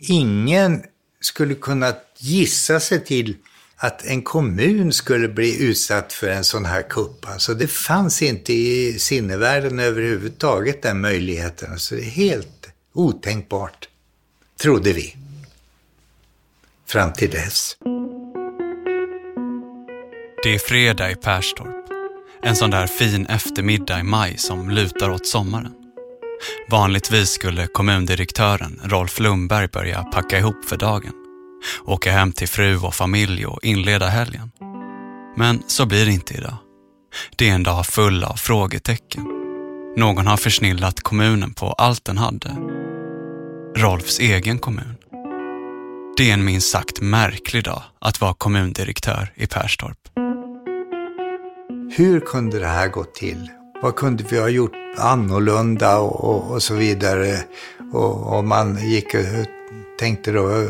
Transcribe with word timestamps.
Ingen 0.00 0.82
skulle 1.20 1.54
kunna 1.54 1.94
gissa 2.18 2.80
sig 2.80 3.04
till 3.04 3.36
att 3.76 4.04
en 4.04 4.22
kommun 4.22 4.92
skulle 4.92 5.28
bli 5.28 5.62
utsatt 5.62 6.12
för 6.12 6.28
en 6.28 6.44
sån 6.44 6.64
här 6.64 6.82
kupp. 6.82 7.28
Alltså 7.28 7.54
det 7.54 7.66
fanns 7.66 8.22
inte 8.22 8.52
i 8.52 8.98
sinnevärlden 8.98 9.78
överhuvudtaget 9.78 10.82
den 10.82 11.00
möjligheten. 11.00 11.72
Alltså 11.72 11.94
det 11.94 12.02
är 12.02 12.10
helt 12.10 12.68
otänkbart, 12.92 13.88
trodde 14.60 14.92
vi. 14.92 15.16
Fram 16.86 17.12
till 17.12 17.30
dess. 17.30 17.76
Det 20.42 20.54
är 20.54 20.58
fredag 20.58 21.10
i 21.10 21.14
Perstorp. 21.14 21.76
En 22.42 22.56
sån 22.56 22.70
där 22.70 22.86
fin 22.86 23.26
eftermiddag 23.26 24.00
i 24.00 24.02
maj 24.02 24.38
som 24.38 24.70
lutar 24.70 25.10
åt 25.10 25.26
sommaren. 25.26 25.79
Vanligtvis 26.68 27.30
skulle 27.30 27.66
kommundirektören 27.66 28.80
Rolf 28.84 29.20
Lundberg 29.20 29.68
börja 29.68 30.02
packa 30.02 30.38
ihop 30.38 30.64
för 30.64 30.76
dagen. 30.76 31.12
Åka 31.84 32.12
hem 32.12 32.32
till 32.32 32.48
fru 32.48 32.76
och 32.76 32.94
familj 32.94 33.46
och 33.46 33.64
inleda 33.64 34.06
helgen. 34.06 34.50
Men 35.36 35.62
så 35.66 35.86
blir 35.86 36.06
det 36.06 36.12
inte 36.12 36.34
idag. 36.34 36.56
Det 37.36 37.48
är 37.48 37.54
en 37.54 37.62
dag 37.62 37.86
full 37.86 38.24
av 38.24 38.34
frågetecken. 38.34 39.24
Någon 39.96 40.26
har 40.26 40.36
försnillat 40.36 41.00
kommunen 41.00 41.54
på 41.54 41.72
allt 41.72 42.04
den 42.04 42.18
hade. 42.18 42.56
Rolfs 43.76 44.20
egen 44.20 44.58
kommun. 44.58 44.94
Det 46.16 46.30
är 46.30 46.34
en 46.34 46.44
minst 46.44 46.70
sagt 46.70 47.00
märklig 47.00 47.64
dag 47.64 47.82
att 47.98 48.20
vara 48.20 48.34
kommundirektör 48.34 49.32
i 49.34 49.46
Perstorp. 49.46 49.98
Hur 51.96 52.20
kunde 52.20 52.58
det 52.58 52.66
här 52.66 52.88
gå 52.88 53.04
till? 53.04 53.50
Vad 53.82 53.96
kunde 53.96 54.24
vi 54.24 54.38
ha 54.38 54.48
gjort 54.48 54.72
annorlunda 54.96 55.98
och, 55.98 56.24
och, 56.24 56.50
och 56.50 56.62
så 56.62 56.74
vidare? 56.74 57.44
Och, 57.92 58.36
och, 58.36 58.44
man 58.44 58.78
gick 58.88 59.14
och 59.14 59.20
tänkte 59.98 60.32
då, 60.32 60.68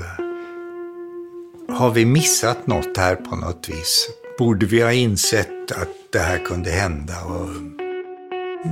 har 1.69 1.91
vi 1.91 2.05
missat 2.05 2.67
något 2.67 2.97
här 2.97 3.17
på 3.17 3.37
något 3.37 3.69
vis? 3.69 4.09
Borde 4.39 4.67
vi 4.67 4.83
ha 4.83 4.93
insett 4.93 5.73
att 5.73 5.89
det 6.13 6.19
här 6.19 6.39
kunde 6.39 6.71
hända? 6.71 7.25
Och, 7.25 7.49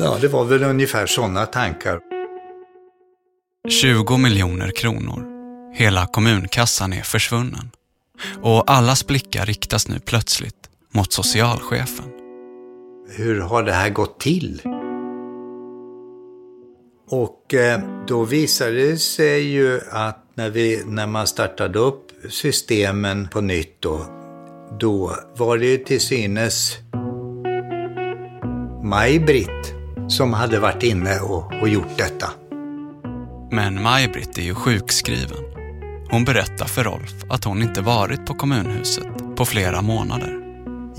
ja, 0.01 0.19
det 0.21 0.29
var 0.29 0.45
väl 0.45 0.63
ungefär 0.63 1.07
sådana 1.07 1.47
tankar. 1.47 2.01
20 3.69 4.17
miljoner 4.17 4.71
kronor. 4.71 5.27
Hela 5.75 6.07
kommunkassan 6.07 6.93
är 6.93 7.03
försvunnen. 7.03 7.71
Och 8.43 8.71
allas 8.71 9.07
blickar 9.07 9.47
riktas 9.47 9.89
nu 9.89 10.01
plötsligt 10.01 10.69
mot 10.93 11.13
socialchefen. 11.13 12.18
Hur 13.11 13.41
har 13.41 13.63
det 13.63 13.73
här 13.73 13.91
gått 13.91 14.21
till? 14.21 14.63
Och 17.11 17.55
eh, 17.55 17.81
då 18.07 18.25
visade 18.25 18.73
det 18.73 18.97
sig 18.97 19.43
ju 19.43 19.81
att 19.91 20.25
när, 20.35 20.51
vi, 20.51 20.83
när 20.87 21.07
man 21.07 21.27
startade 21.27 21.79
upp 21.79 22.11
systemen 22.31 23.29
på 23.29 23.41
nytt 23.41 23.77
då, 23.81 24.07
då 24.81 25.17
var 25.37 25.59
det 25.59 25.67
ju 25.67 25.77
till 25.77 26.01
synes 26.01 26.79
Maj-Britt 28.83 29.75
som 30.09 30.33
hade 30.33 30.61
varit 30.61 30.83
inne 30.83 31.21
och, 31.21 31.53
och 31.63 31.69
gjort 31.69 31.99
detta. 31.99 32.31
Men 33.51 33.83
Maj-Britt 33.83 34.39
är 34.39 34.43
ju 34.43 34.55
sjukskriven. 34.55 35.45
Hon 36.11 36.25
berättar 36.25 36.67
för 36.67 36.85
Rolf 36.85 37.25
att 37.31 37.45
hon 37.45 37.63
inte 37.63 37.81
varit 37.81 38.27
på 38.27 38.35
kommunhuset 38.35 39.37
på 39.37 39.45
flera 39.45 39.83
månader. 39.83 40.48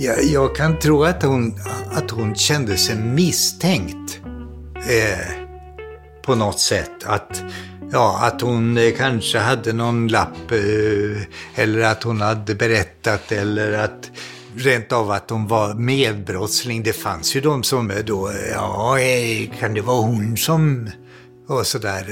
Jag, 0.02 0.23
jag 0.23 0.55
kan 0.55 0.80
tro 0.80 1.03
att 1.03 1.23
hon, 1.23 1.59
att 1.92 2.11
hon 2.11 2.36
kände 2.36 2.78
sig 2.78 2.95
misstänkt 2.95 4.22
eh, 4.75 5.28
på 6.22 6.36
något 6.36 6.59
sätt. 6.59 7.03
Att, 7.05 7.44
ja, 7.92 8.20
att 8.22 8.42
hon 8.42 8.77
eh, 8.77 8.92
kanske 8.97 9.39
hade 9.39 9.73
någon 9.73 10.08
lapp 10.08 10.52
eh, 10.52 11.22
eller 11.64 11.81
att 11.81 12.03
hon 12.03 12.22
hade 12.22 12.55
berättat 12.55 13.31
eller 13.31 13.73
att 13.73 14.11
rent 14.55 14.92
av 14.92 15.11
att 15.11 15.30
hon 15.30 15.47
var 15.47 15.73
medbrottsling. 15.73 16.83
Det 16.83 16.94
fanns 16.94 17.36
ju 17.36 17.42
de 17.42 17.64
som 17.64 17.92
eh, 17.92 17.98
då, 17.98 18.30
eh, 18.30 18.36
ja, 18.54 18.99
eh, 18.99 19.60
kan 19.60 19.73
det 19.73 19.81
vara 19.81 20.02
hon 20.02 20.37
som... 20.37 20.89
Och 21.48 21.67
sådär. 21.67 22.05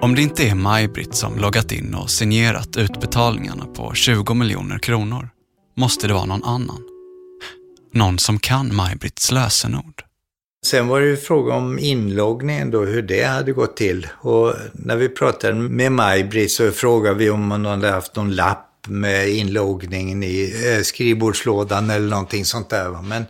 Om 0.00 0.14
det 0.14 0.22
inte 0.22 0.48
är 0.48 0.54
Maj-Britt 0.54 1.14
som 1.14 1.38
loggat 1.38 1.72
in 1.72 1.94
och 1.94 2.10
signerat 2.10 2.76
utbetalningarna 2.76 3.66
på 3.66 3.94
20 3.94 4.34
miljoner 4.34 4.78
kronor 4.78 5.28
måste 5.76 6.06
det 6.06 6.14
vara 6.14 6.24
någon 6.24 6.44
annan. 6.44 6.91
Någon 7.92 8.18
som 8.18 8.38
kan 8.38 8.74
Maj-Britts 8.74 9.32
lösenord. 9.32 10.02
Sen 10.66 10.88
var 10.88 11.00
det 11.00 11.06
ju 11.06 11.16
fråga 11.16 11.54
om 11.54 11.78
inloggningen 11.78 12.70
då, 12.70 12.84
hur 12.84 13.02
det 13.02 13.22
hade 13.22 13.52
gått 13.52 13.76
till. 13.76 14.08
Och 14.20 14.54
när 14.72 14.96
vi 14.96 15.08
pratade 15.08 15.54
med 15.54 15.92
Maj-Britt 15.92 16.52
så 16.52 16.70
frågade 16.70 17.16
vi 17.18 17.30
om 17.30 17.50
hon 17.50 17.64
hade 17.64 17.90
haft 17.90 18.16
någon 18.16 18.34
lapp 18.34 18.68
med 18.88 19.28
inloggningen 19.28 20.22
i 20.22 20.54
eh, 20.66 20.82
skrivbordslådan 20.82 21.90
eller 21.90 22.08
någonting 22.08 22.44
sånt 22.44 22.70
där. 22.70 23.02
Men 23.02 23.24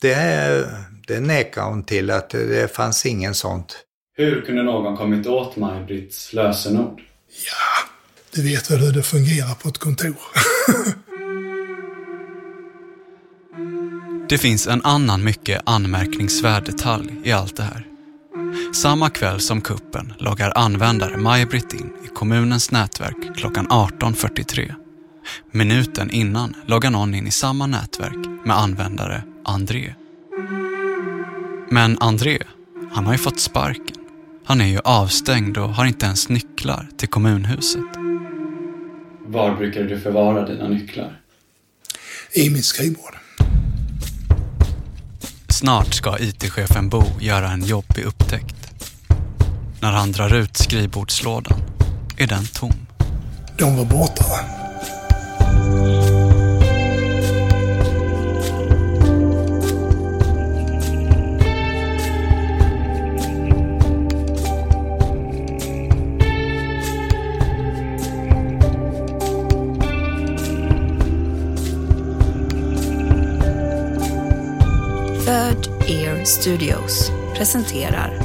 det, 0.00 0.66
det 1.06 1.20
nekade 1.20 1.66
hon 1.66 1.84
till 1.84 2.10
att 2.10 2.30
det 2.30 2.74
fanns 2.74 3.06
ingen 3.06 3.34
sånt. 3.34 3.76
Hur 4.16 4.40
kunde 4.40 4.62
någon 4.62 4.96
kommit 4.96 5.26
åt 5.26 5.56
Maj-Britts 5.56 6.32
lösenord? 6.32 7.00
Ja, 7.28 7.90
du 8.34 8.42
vet 8.42 8.70
väl 8.70 8.78
hur 8.78 8.92
det 8.92 9.02
fungerar 9.02 9.54
på 9.54 9.68
ett 9.68 9.78
kontor. 9.78 10.14
Det 14.32 14.38
finns 14.38 14.66
en 14.66 14.82
annan 14.84 15.24
mycket 15.24 15.62
anmärkningsvärd 15.66 16.64
detalj 16.64 17.12
i 17.24 17.32
allt 17.32 17.56
det 17.56 17.62
här. 17.62 17.86
Samma 18.74 19.10
kväll 19.10 19.40
som 19.40 19.60
kuppen 19.60 20.12
loggar 20.18 20.52
användare 20.56 21.16
Maj-Britt 21.16 21.72
in 21.72 21.92
i 22.04 22.08
kommunens 22.08 22.70
nätverk 22.70 23.36
klockan 23.36 23.68
18.43. 23.68 24.74
Minuten 25.50 26.10
innan 26.10 26.54
loggar 26.66 26.90
någon 26.90 27.14
in 27.14 27.26
i 27.26 27.30
samma 27.30 27.66
nätverk 27.66 28.44
med 28.44 28.56
användare 28.56 29.22
André. 29.44 29.94
Men 31.70 31.96
André, 32.00 32.38
han 32.92 33.06
har 33.06 33.12
ju 33.12 33.18
fått 33.18 33.40
sparken. 33.40 33.96
Han 34.44 34.60
är 34.60 34.66
ju 34.66 34.78
avstängd 34.84 35.58
och 35.58 35.68
har 35.68 35.84
inte 35.84 36.06
ens 36.06 36.28
nycklar 36.28 36.88
till 36.96 37.08
kommunhuset. 37.08 37.96
Var 39.26 39.56
brukar 39.56 39.82
du 39.82 40.00
förvara 40.00 40.46
dina 40.48 40.68
nycklar? 40.68 41.20
I 42.32 42.50
mitt 42.50 42.64
skrivbord. 42.64 43.21
Snart 45.62 45.94
ska 45.94 46.18
IT-chefen 46.18 46.88
Bo 46.88 47.02
göra 47.20 47.50
en 47.50 47.64
jobbig 47.64 48.04
upptäckt. 48.04 48.56
När 49.80 49.92
han 49.92 50.12
drar 50.12 50.34
ut 50.34 50.56
skrivbordslådan 50.56 51.62
är 52.16 52.26
den 52.26 52.46
tom. 52.46 52.72
De 53.58 53.76
var 53.76 53.84
borta. 53.84 54.24
Ear 75.88 76.24
Studios 76.24 77.12
presenterar 77.34 78.18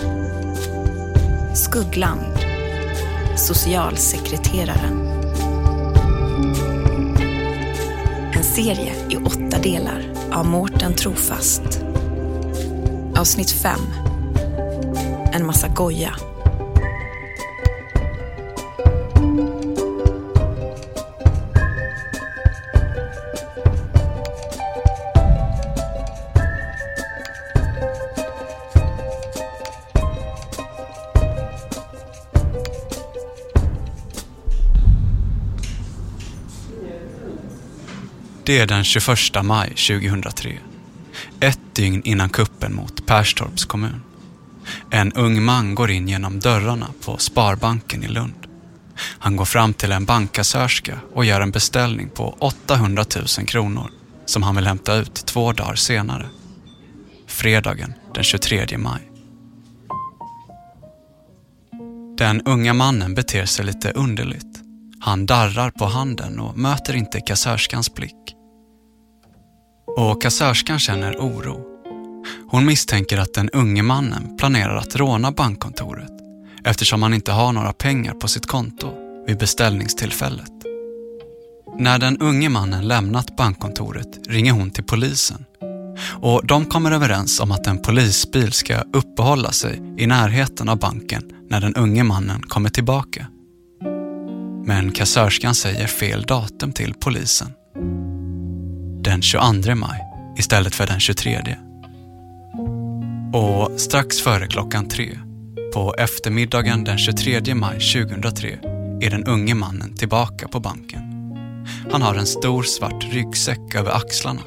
Skuggland 1.56 2.40
Socialsekreteraren. 3.35 5.07
En 8.34 8.44
serie 8.44 8.94
i 9.09 9.18
åtta 9.18 9.62
delar 9.63 10.03
av 10.31 10.45
Mårten 10.45 10.94
Trofast. 10.94 11.81
Avsnitt 13.16 13.51
5 13.51 13.79
En 15.34 15.45
massa 15.45 15.68
goja. 15.68 16.16
Det 38.47 38.59
är 38.59 38.67
den 38.67 38.83
21 38.83 39.17
maj 39.44 39.69
2003. 39.69 40.57
Ett 41.39 41.59
dygn 41.73 42.01
innan 42.05 42.29
kuppen 42.29 42.75
mot 42.75 43.05
Perstorps 43.05 43.65
kommun. 43.65 44.01
En 44.89 45.13
ung 45.13 45.44
man 45.44 45.75
går 45.75 45.91
in 45.91 46.07
genom 46.07 46.39
dörrarna 46.39 46.88
på 47.05 47.17
Sparbanken 47.17 48.03
i 48.03 48.07
Lund. 48.07 48.47
Han 48.95 49.35
går 49.35 49.45
fram 49.45 49.73
till 49.73 49.91
en 49.91 50.05
bankkassörska 50.05 50.99
och 51.13 51.25
gör 51.25 51.41
en 51.41 51.51
beställning 51.51 52.09
på 52.09 52.38
800 52.39 53.05
000 53.38 53.47
kronor 53.47 53.91
som 54.25 54.44
han 54.44 54.55
vill 54.55 54.67
hämta 54.67 54.95
ut 54.95 55.13
två 55.13 55.53
dagar 55.53 55.75
senare. 55.75 56.29
Fredagen 57.27 57.93
den 58.13 58.23
23 58.23 58.77
maj. 58.77 59.01
Den 62.17 62.41
unga 62.41 62.73
mannen 62.73 63.15
beter 63.15 63.45
sig 63.45 63.65
lite 63.65 63.91
underligt. 63.91 64.61
Han 65.00 65.25
darrar 65.25 65.71
på 65.71 65.85
handen 65.85 66.39
och 66.39 66.57
möter 66.57 66.95
inte 66.95 67.21
kassörskans 67.21 67.93
blick. 67.93 68.37
Och 69.97 70.21
kassörskan 70.21 70.79
känner 70.79 71.15
oro. 71.15 71.63
Hon 72.49 72.65
misstänker 72.65 73.17
att 73.17 73.33
den 73.33 73.49
unge 73.49 73.83
mannen 73.83 74.38
planerar 74.38 74.75
att 74.75 74.95
råna 74.95 75.31
bankkontoret 75.31 76.11
eftersom 76.63 77.03
han 77.03 77.13
inte 77.13 77.31
har 77.31 77.51
några 77.51 77.73
pengar 77.73 78.13
på 78.13 78.27
sitt 78.27 78.45
konto 78.45 78.91
vid 79.27 79.38
beställningstillfället. 79.38 80.51
När 81.77 81.99
den 81.99 82.17
unge 82.17 82.49
mannen 82.49 82.88
lämnat 82.88 83.35
bankkontoret 83.38 84.27
ringer 84.27 84.51
hon 84.51 84.71
till 84.71 84.83
polisen 84.83 85.45
och 86.21 86.47
de 86.47 86.65
kommer 86.65 86.91
överens 86.91 87.39
om 87.39 87.51
att 87.51 87.67
en 87.67 87.81
polisbil 87.81 88.51
ska 88.51 88.81
uppehålla 88.93 89.51
sig 89.51 89.81
i 89.97 90.07
närheten 90.07 90.69
av 90.69 90.79
banken 90.79 91.23
när 91.50 91.61
den 91.61 91.75
unge 91.75 92.03
mannen 92.03 92.41
kommer 92.41 92.69
tillbaka. 92.69 93.27
Men 94.65 94.91
kassörskan 94.91 95.55
säger 95.55 95.88
fel 95.88 96.21
datum 96.21 96.73
till 96.73 96.93
polisen. 96.93 97.47
Den 99.07 99.21
22 99.21 99.75
maj 99.75 100.04
istället 100.38 100.75
för 100.75 100.88
den 100.88 101.00
23. 101.00 101.56
Och 103.33 103.80
strax 103.80 104.21
före 104.21 104.48
klockan 104.48 104.88
tre, 104.88 105.19
på 105.74 105.95
eftermiddagen 105.98 106.83
den 106.83 106.98
23 106.98 107.56
maj 107.56 107.80
2003, 107.80 108.59
är 109.01 109.09
den 109.09 109.24
unge 109.24 109.56
mannen 109.56 109.95
tillbaka 109.95 110.48
på 110.48 110.59
banken. 110.59 111.01
Han 111.92 112.01
har 112.01 112.15
en 112.15 112.25
stor 112.25 112.63
svart 112.63 113.13
ryggsäck 113.13 113.75
över 113.75 113.92
axlarna 113.92 114.42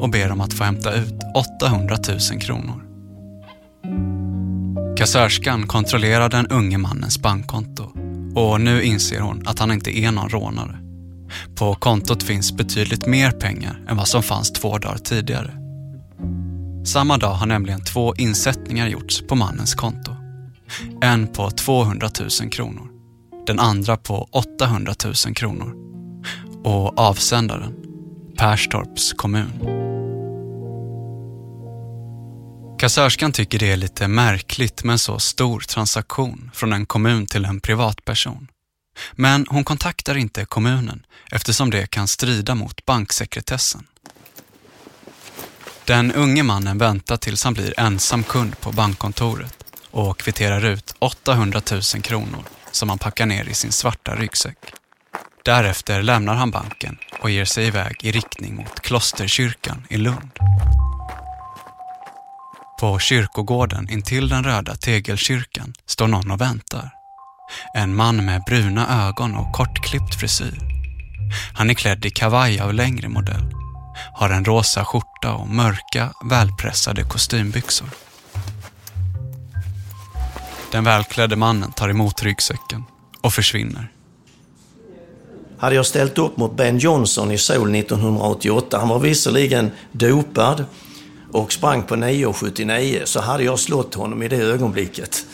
och 0.00 0.10
ber 0.10 0.32
om 0.32 0.40
att 0.40 0.52
få 0.52 0.64
hämta 0.64 0.94
ut 0.94 1.20
800 1.34 1.96
000 2.30 2.40
kronor. 2.40 2.82
Kassörskan 4.96 5.66
kontrollerar 5.66 6.28
den 6.28 6.46
unge 6.46 6.78
mannens 6.78 7.18
bankkonto 7.18 7.92
och 8.34 8.60
nu 8.60 8.82
inser 8.82 9.20
hon 9.20 9.42
att 9.46 9.58
han 9.58 9.72
inte 9.72 9.98
är 9.98 10.12
någon 10.12 10.28
rånare. 10.28 10.91
På 11.54 11.74
kontot 11.74 12.22
finns 12.22 12.52
betydligt 12.52 13.06
mer 13.06 13.30
pengar 13.30 13.84
än 13.88 13.96
vad 13.96 14.08
som 14.08 14.22
fanns 14.22 14.52
två 14.52 14.78
dagar 14.78 14.98
tidigare. 14.98 15.50
Samma 16.84 17.16
dag 17.16 17.34
har 17.34 17.46
nämligen 17.46 17.84
två 17.84 18.14
insättningar 18.14 18.88
gjorts 18.88 19.22
på 19.28 19.34
mannens 19.34 19.74
konto. 19.74 20.16
En 21.02 21.26
på 21.26 21.50
200 21.50 22.10
000 22.40 22.50
kronor, 22.50 22.88
den 23.46 23.58
andra 23.58 23.96
på 23.96 24.28
800 24.30 24.94
000 25.04 25.34
kronor 25.34 25.74
och 26.64 26.98
avsändaren 26.98 27.74
Perstorps 28.36 29.12
kommun. 29.12 29.82
Kassörskan 32.78 33.32
tycker 33.32 33.58
det 33.58 33.72
är 33.72 33.76
lite 33.76 34.08
märkligt 34.08 34.84
med 34.84 34.92
en 34.92 34.98
så 34.98 35.18
stor 35.18 35.60
transaktion 35.60 36.50
från 36.54 36.72
en 36.72 36.86
kommun 36.86 37.26
till 37.26 37.44
en 37.44 37.60
privatperson. 37.60 38.48
Men 39.12 39.46
hon 39.48 39.64
kontaktar 39.64 40.16
inte 40.16 40.44
kommunen 40.44 41.06
eftersom 41.30 41.70
det 41.70 41.86
kan 41.86 42.08
strida 42.08 42.54
mot 42.54 42.86
banksekretessen. 42.86 43.86
Den 45.84 46.12
unge 46.12 46.42
mannen 46.42 46.78
väntar 46.78 47.16
tills 47.16 47.44
han 47.44 47.54
blir 47.54 47.80
ensam 47.80 48.24
kund 48.24 48.60
på 48.60 48.72
bankkontoret 48.72 49.64
och 49.90 50.18
kvitterar 50.18 50.64
ut 50.64 50.94
800 50.98 51.60
000 51.70 51.82
kronor 51.82 52.44
som 52.70 52.88
han 52.88 52.98
packar 52.98 53.26
ner 53.26 53.48
i 53.48 53.54
sin 53.54 53.72
svarta 53.72 54.14
ryggsäck. 54.16 54.58
Därefter 55.44 56.02
lämnar 56.02 56.34
han 56.34 56.50
banken 56.50 56.98
och 57.20 57.30
ger 57.30 57.44
sig 57.44 57.66
iväg 57.66 57.96
i 58.02 58.12
riktning 58.12 58.54
mot 58.54 58.80
Klosterkyrkan 58.80 59.86
i 59.90 59.96
Lund. 59.96 60.30
På 62.80 62.98
kyrkogården 62.98 63.90
intill 63.90 64.28
den 64.28 64.44
röda 64.44 64.76
tegelkyrkan 64.76 65.74
står 65.86 66.08
någon 66.08 66.30
och 66.30 66.40
väntar. 66.40 67.01
En 67.74 67.94
man 67.94 68.24
med 68.24 68.42
bruna 68.46 69.08
ögon 69.08 69.34
och 69.34 69.52
kortklippt 69.52 70.14
frisyr. 70.14 70.58
Han 71.54 71.70
är 71.70 71.74
klädd 71.74 72.04
i 72.04 72.10
kavaj 72.10 72.60
av 72.60 72.74
längre 72.74 73.08
modell. 73.08 73.54
Har 74.14 74.30
en 74.30 74.44
rosa 74.44 74.84
skjorta 74.84 75.34
och 75.34 75.48
mörka, 75.48 76.12
välpressade 76.30 77.02
kostymbyxor. 77.02 77.88
Den 80.72 80.84
välklädde 80.84 81.36
mannen 81.36 81.72
tar 81.72 81.88
emot 81.88 82.22
ryggsäcken 82.22 82.84
och 83.20 83.32
försvinner. 83.32 83.92
Hade 85.58 85.74
jag 85.74 85.86
ställt 85.86 86.18
upp 86.18 86.36
mot 86.36 86.56
Ben 86.56 86.78
Johnson 86.78 87.30
i 87.30 87.38
Seoul 87.38 87.74
1988, 87.74 88.78
han 88.78 88.88
var 88.88 88.98
visserligen 88.98 89.70
dopad 89.92 90.64
och 91.32 91.52
sprang 91.52 91.82
på 91.82 91.96
9,79 91.96 93.04
så 93.04 93.20
hade 93.20 93.44
jag 93.44 93.58
slått 93.58 93.94
honom 93.94 94.22
i 94.22 94.28
det 94.28 94.36
ögonblicket. 94.36 95.26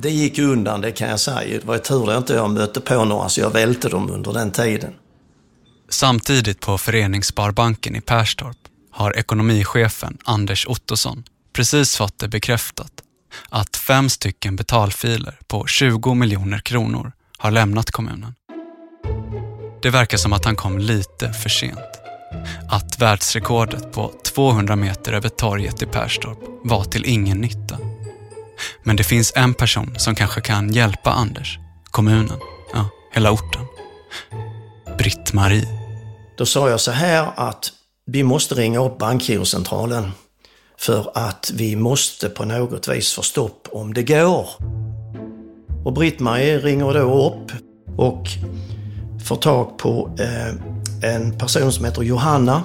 Det 0.00 0.10
gick 0.10 0.38
undan, 0.38 0.80
det 0.80 0.92
kan 0.92 1.08
jag 1.08 1.20
säga. 1.20 1.58
Det 1.60 1.64
var 1.64 1.78
tur 1.78 2.02
att 2.02 2.08
jag 2.08 2.18
inte 2.18 2.32
jag 2.32 2.50
mötte 2.50 2.80
på 2.80 3.04
några 3.04 3.28
så 3.28 3.40
jag 3.40 3.50
välte 3.50 3.88
dem 3.88 4.10
under 4.10 4.32
den 4.32 4.50
tiden. 4.50 4.94
Samtidigt 5.88 6.60
på 6.60 6.78
Föreningssparbanken 6.78 7.96
i 7.96 8.00
Perstorp 8.00 8.56
har 8.90 9.18
ekonomichefen 9.18 10.18
Anders 10.24 10.66
Ottosson 10.66 11.24
precis 11.52 11.96
fått 11.96 12.18
det 12.18 12.28
bekräftat 12.28 12.92
att 13.48 13.76
fem 13.76 14.08
stycken 14.08 14.56
betalfiler 14.56 15.38
på 15.46 15.66
20 15.66 16.14
miljoner 16.14 16.58
kronor 16.58 17.12
har 17.38 17.50
lämnat 17.50 17.90
kommunen. 17.90 18.34
Det 19.82 19.90
verkar 19.90 20.18
som 20.18 20.32
att 20.32 20.44
han 20.44 20.56
kom 20.56 20.78
lite 20.78 21.32
för 21.32 21.48
sent. 21.48 21.78
Att 22.70 22.98
världsrekordet 22.98 23.92
på 23.92 24.12
200 24.24 24.76
meter 24.76 25.12
över 25.12 25.28
torget 25.28 25.82
i 25.82 25.86
Perstorp 25.86 26.38
var 26.64 26.84
till 26.84 27.04
ingen 27.06 27.38
nytta. 27.38 27.78
Men 28.82 28.96
det 28.96 29.04
finns 29.04 29.32
en 29.36 29.54
person 29.54 29.94
som 29.98 30.14
kanske 30.14 30.40
kan 30.40 30.72
hjälpa 30.72 31.10
Anders, 31.10 31.58
kommunen, 31.90 32.38
ja, 32.72 32.88
hela 33.14 33.30
orten. 33.30 33.66
Britt-Marie. 34.98 35.68
Då 36.36 36.46
sa 36.46 36.70
jag 36.70 36.80
så 36.80 36.90
här 36.90 37.28
att 37.36 37.72
vi 38.06 38.22
måste 38.22 38.54
ringa 38.54 38.84
upp 38.84 38.98
bankgirocentralen 38.98 40.12
för 40.78 41.10
att 41.14 41.50
vi 41.54 41.76
måste 41.76 42.28
på 42.28 42.44
något 42.44 42.88
vis 42.88 43.12
få 43.12 43.22
stopp 43.22 43.68
om 43.72 43.94
det 43.94 44.02
går. 44.02 44.48
Och 45.84 45.92
Britt-Marie 45.92 46.58
ringer 46.58 46.94
då 46.94 47.26
upp 47.26 47.52
och 47.96 48.28
får 49.24 49.36
tag 49.36 49.78
på 49.78 50.16
eh, 50.18 50.54
en 51.12 51.38
person 51.38 51.72
som 51.72 51.84
heter 51.84 52.02
Johanna 52.02 52.62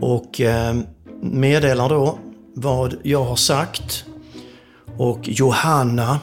och 0.00 0.40
eh, 0.40 0.76
meddelar 1.22 1.88
då 1.88 2.18
vad 2.54 2.96
jag 3.02 3.24
har 3.24 3.36
sagt. 3.36 4.04
Och 5.00 5.20
Johanna, 5.22 6.18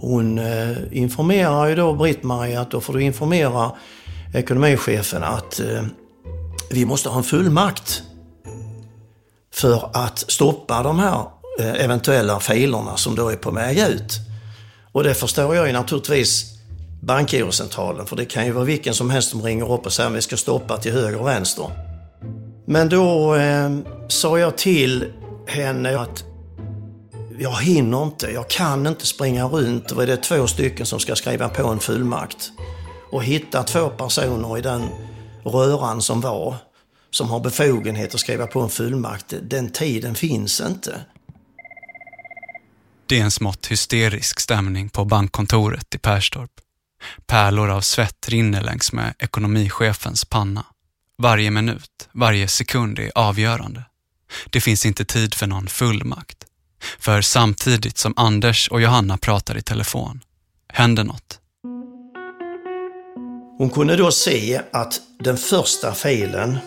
hon 0.00 0.38
eh, 0.38 0.76
informerar 0.90 1.66
ju 1.66 1.74
då 1.74 1.92
Britt-Marie 1.92 2.60
att 2.60 2.70
då 2.70 2.80
får 2.80 2.92
du 2.92 3.02
informera 3.02 3.72
ekonomichefen 4.34 5.22
att 5.24 5.60
eh, 5.60 5.82
vi 6.70 6.84
måste 6.84 7.08
ha 7.08 7.18
en 7.18 7.24
fullmakt 7.24 8.02
för 9.54 9.90
att 9.92 10.18
stoppa 10.18 10.82
de 10.82 10.98
här 10.98 11.24
eh, 11.60 11.84
eventuella 11.84 12.40
filerna 12.40 12.96
som 12.96 13.14
då 13.14 13.28
är 13.28 13.36
på 13.36 13.50
väg 13.50 13.78
ut. 13.78 14.12
Och 14.92 15.04
det 15.04 15.14
förstår 15.14 15.56
jag 15.56 15.66
ju 15.66 15.72
naturligtvis 15.72 16.44
bankgirocentralen, 17.02 18.06
för 18.06 18.16
det 18.16 18.24
kan 18.24 18.46
ju 18.46 18.52
vara 18.52 18.64
vilken 18.64 18.94
som 18.94 19.10
helst 19.10 19.30
som 19.30 19.42
ringer 19.42 19.72
upp 19.72 19.86
och 19.86 19.92
säger 19.92 20.10
att 20.10 20.16
vi 20.16 20.22
ska 20.22 20.36
stoppa 20.36 20.76
till 20.76 20.92
höger 20.92 21.20
och 21.20 21.26
vänster. 21.26 21.66
Men 22.66 22.88
då 22.88 23.34
eh, 23.34 23.70
sa 24.08 24.38
jag 24.38 24.58
till 24.58 25.04
henne 25.46 26.00
att 26.00 26.33
jag 27.38 27.60
hinner 27.62 28.02
inte, 28.02 28.26
jag 28.26 28.50
kan 28.50 28.86
inte 28.86 29.06
springa 29.06 29.44
runt. 29.44 29.90
och 29.90 30.02
är 30.02 30.06
det 30.06 30.16
två 30.16 30.46
stycken 30.46 30.86
som 30.86 31.00
ska 31.00 31.16
skriva 31.16 31.48
på 31.48 31.68
en 31.68 31.80
fullmakt. 31.80 32.52
Och 33.10 33.24
hitta 33.24 33.62
två 33.62 33.88
personer 33.88 34.58
i 34.58 34.60
den 34.60 34.88
röran 35.44 36.02
som 36.02 36.20
var, 36.20 36.56
som 37.10 37.30
har 37.30 37.40
befogenhet 37.40 38.14
att 38.14 38.20
skriva 38.20 38.46
på 38.46 38.60
en 38.60 38.70
fullmakt, 38.70 39.34
den 39.42 39.70
tiden 39.70 40.14
finns 40.14 40.60
inte. 40.60 41.00
Det 43.06 43.18
är 43.18 43.24
en 43.24 43.30
smått 43.30 43.66
hysterisk 43.66 44.40
stämning 44.40 44.88
på 44.88 45.04
bankkontoret 45.04 45.94
i 45.94 45.98
Perstorp. 45.98 46.50
Pärlor 47.26 47.70
av 47.70 47.80
svett 47.80 48.28
rinner 48.28 48.62
längs 48.62 48.92
med 48.92 49.14
ekonomichefens 49.18 50.24
panna. 50.24 50.66
Varje 51.18 51.50
minut, 51.50 52.08
varje 52.12 52.48
sekund 52.48 52.98
är 52.98 53.10
avgörande. 53.14 53.84
Det 54.50 54.60
finns 54.60 54.86
inte 54.86 55.04
tid 55.04 55.34
för 55.34 55.46
någon 55.46 55.66
fullmakt. 55.66 56.44
För 56.98 57.20
samtidigt 57.20 57.98
som 57.98 58.14
Anders 58.16 58.68
och 58.68 58.80
Johanna 58.80 59.18
pratar 59.18 59.56
i 59.56 59.62
telefon 59.62 60.20
händer 60.72 61.04
något. 61.04 61.40
Hon 63.58 63.70
kunde 63.70 63.96
då 63.96 64.10
se 64.10 64.60
att 64.72 65.00
den 65.20 65.36
första 65.36 65.94
filen 65.94 66.58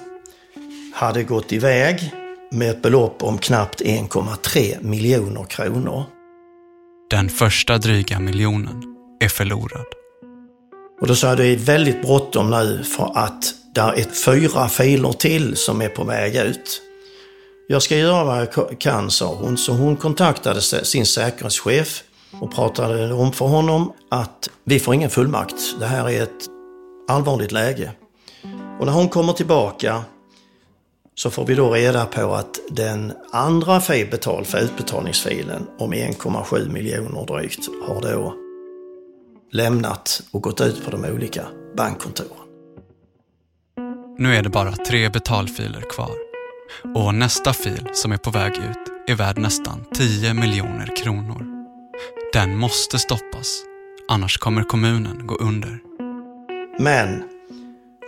hade 0.93 1.23
gått 1.23 1.51
iväg 1.51 2.13
med 2.51 2.69
ett 2.69 2.81
belopp 2.81 3.23
om 3.23 3.37
knappt 3.37 3.81
1,3 3.81 4.83
miljoner 4.83 5.43
kronor. 5.43 6.03
Den 7.09 7.29
första 7.29 7.77
dryga 7.77 8.19
miljonen 8.19 8.83
är 9.19 9.29
förlorad. 9.29 9.85
Och 11.01 11.07
då 11.07 11.15
sa 11.15 11.27
jag, 11.27 11.37
det 11.37 11.45
är 11.45 11.57
väldigt 11.57 12.01
bråttom 12.01 12.49
nu 12.49 12.83
för 12.83 13.11
att 13.15 13.53
det 13.75 13.81
är 13.81 14.13
fyra 14.25 14.69
filer 14.69 15.11
till 15.11 15.55
som 15.55 15.81
är 15.81 15.89
på 15.89 16.03
väg 16.03 16.35
ut. 16.35 16.81
Jag 17.69 17.81
ska 17.81 17.97
göra 17.97 18.23
vad 18.23 18.39
jag 18.39 18.79
kan, 18.79 19.11
sa 19.11 19.35
hon. 19.35 19.57
Så 19.57 19.73
hon 19.73 19.95
kontaktade 19.95 20.61
sin 20.61 21.05
säkerhetschef 21.05 22.03
och 22.41 22.51
pratade 22.51 23.13
om 23.13 23.31
för 23.31 23.45
honom 23.45 23.93
att 24.09 24.49
vi 24.63 24.79
får 24.79 24.93
ingen 24.93 25.09
fullmakt. 25.09 25.55
Det 25.79 25.85
här 25.85 26.09
är 26.09 26.23
ett 26.23 26.47
allvarligt 27.07 27.51
läge. 27.51 27.91
Och 28.79 28.85
när 28.85 28.93
hon 28.93 29.09
kommer 29.09 29.33
tillbaka 29.33 30.03
så 31.15 31.29
får 31.29 31.45
vi 31.45 31.55
då 31.55 31.71
reda 31.71 32.05
på 32.05 32.33
att 32.33 32.59
den 32.69 33.13
andra 33.31 33.81
felbetal 33.81 34.45
för 34.45 34.59
utbetalningsfilen 34.59 35.67
om 35.79 35.93
1,7 35.93 36.71
miljoner 36.71 37.25
drygt 37.25 37.69
har 37.87 38.01
då 38.01 38.33
lämnat 39.51 40.21
och 40.31 40.41
gått 40.41 40.61
ut 40.61 40.85
på 40.85 40.91
de 40.91 41.05
olika 41.05 41.45
bankkontoren. 41.77 42.31
Nu 44.17 44.35
är 44.35 44.41
det 44.41 44.49
bara 44.49 44.71
tre 44.71 45.09
betalfiler 45.09 45.81
kvar 45.81 46.26
och 46.95 47.13
nästa 47.13 47.53
fil 47.53 47.89
som 47.93 48.11
är 48.11 48.17
på 48.17 48.31
väg 48.31 48.51
ut 48.51 49.07
är 49.07 49.15
värd 49.15 49.37
nästan 49.37 49.85
10 49.93 50.33
miljoner 50.33 50.95
kronor. 51.03 51.45
Den 52.33 52.57
måste 52.57 52.99
stoppas, 52.99 53.63
annars 54.07 54.37
kommer 54.37 54.63
kommunen 54.63 55.27
gå 55.27 55.35
under. 55.35 55.79
Men 56.79 57.23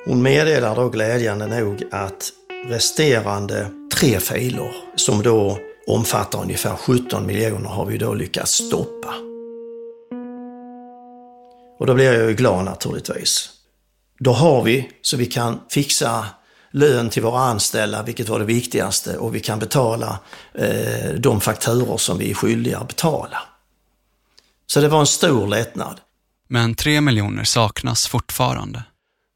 hon 0.06 0.22
meddelar 0.22 0.76
då 0.76 0.90
glädjande 0.90 1.48
nog 1.48 1.84
att 1.92 2.32
resterande 2.66 3.68
tre 3.94 4.20
filer 4.20 4.76
som 4.96 5.24
då 5.24 5.60
omfattar 5.88 6.42
ungefär 6.42 6.76
17 6.76 7.26
miljoner 7.26 7.70
har 7.70 7.86
vi 7.86 7.98
då 7.98 8.14
lyckats 8.14 8.52
stoppa. 8.52 9.14
Och 11.80 11.86
då 11.86 11.94
blir 11.94 12.14
jag 12.14 12.30
ju 12.30 12.36
glad 12.36 12.66
naturligtvis. 12.66 13.50
Då 14.20 14.32
har 14.32 14.64
vi 14.64 14.90
så 15.02 15.18
vi 15.18 15.26
kan 15.26 15.60
fixa 15.70 16.26
lön 16.72 17.10
till 17.10 17.24
våra 17.24 17.40
anställda, 17.40 18.04
vilket 18.04 18.30
var 18.30 18.40
det 18.40 18.46
viktigaste, 18.46 19.18
och 19.18 19.36
vi 19.36 19.40
kan 19.40 19.60
betala 19.60 20.20
eh, 20.54 21.14
de 21.18 21.42
fakturor 21.42 21.98
som 21.98 22.18
vi 22.18 22.30
är 22.30 22.34
skyldiga 22.34 22.78
att 22.78 22.88
betala. 22.88 23.38
Så 24.68 24.82
det 24.82 24.88
var 24.88 25.00
en 25.00 25.08
stor 25.08 25.48
lättnad. 25.48 26.00
Men 26.48 26.76
tre 26.76 27.02
miljoner 27.02 27.44
saknas 27.44 28.08
fortfarande. 28.08 28.84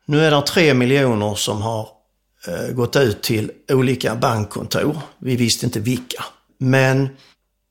Nu 0.06 0.26
är 0.26 0.32
det 0.32 0.42
tre 0.42 0.74
miljoner 0.74 1.36
som 1.36 1.62
har 1.62 1.88
eh, 2.48 2.76
gått 2.76 2.96
ut 2.96 3.22
till 3.22 3.52
olika 3.72 4.16
bankkontor. 4.16 5.02
Vi 5.18 5.36
visste 5.36 5.66
inte 5.66 5.80
vilka. 5.80 6.24
Men 6.60 7.10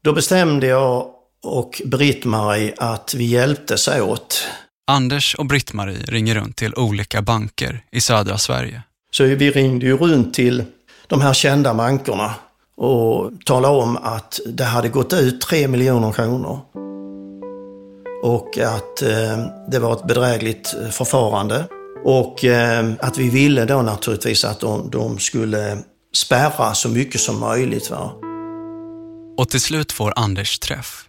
då 0.03 0.13
bestämde 0.13 0.67
jag 0.67 1.07
och 1.43 1.83
Britt-Marie 1.85 2.75
att 2.79 3.15
vi 3.15 3.25
hjälptes 3.25 3.89
åt. 3.89 4.49
Anders 4.87 5.35
och 5.35 5.47
Britt-Marie 5.47 6.05
ringer 6.05 6.35
runt 6.35 6.57
till 6.57 6.75
olika 6.75 7.23
banker 7.23 7.85
i 7.91 8.01
södra 8.01 8.39
Sverige. 8.39 8.83
Så 9.17 9.25
vi 9.25 9.51
ringde 9.51 9.87
ju 9.87 9.97
runt 9.97 10.35
till 10.35 10.65
de 11.07 11.21
här 11.21 11.33
kända 11.33 11.75
bankerna 11.75 12.35
och 12.77 13.31
talade 13.45 13.75
om 13.75 13.97
att 13.97 14.41
det 14.47 14.65
hade 14.65 14.89
gått 14.89 15.13
ut 15.13 15.41
3 15.41 15.69
miljoner 15.69 16.13
kronor. 16.13 16.61
Och 18.23 18.59
att 18.59 19.03
eh, 19.03 19.47
det 19.71 19.79
var 19.79 19.93
ett 19.93 20.07
bedrägligt 20.07 20.75
eh, 20.83 20.89
förfarande. 20.89 21.69
Och 22.05 22.45
eh, 22.45 22.93
att 23.01 23.19
vi 23.19 23.31
ville 23.31 23.65
då 23.65 23.83
naturligtvis 23.83 24.45
att 24.45 24.61
de, 24.61 24.91
de 24.91 25.19
skulle 25.19 25.79
spärra 26.15 26.75
så 26.75 26.89
mycket 26.89 27.21
som 27.21 27.41
möjligt. 27.41 27.91
Va? 27.91 28.13
Och 29.39 29.49
till 29.49 29.61
slut 29.61 29.93
får 29.93 30.13
Anders 30.17 30.59
träff. 30.59 31.05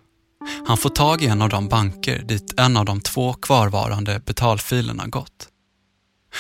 Han 0.67 0.77
får 0.77 0.89
tag 0.89 1.21
i 1.21 1.27
en 1.27 1.41
av 1.41 1.49
de 1.49 1.67
banker 1.67 2.19
dit 2.19 2.59
en 2.59 2.77
av 2.77 2.85
de 2.85 3.01
två 3.01 3.33
kvarvarande 3.33 4.21
betalfilerna 4.25 5.07
gått. 5.07 5.47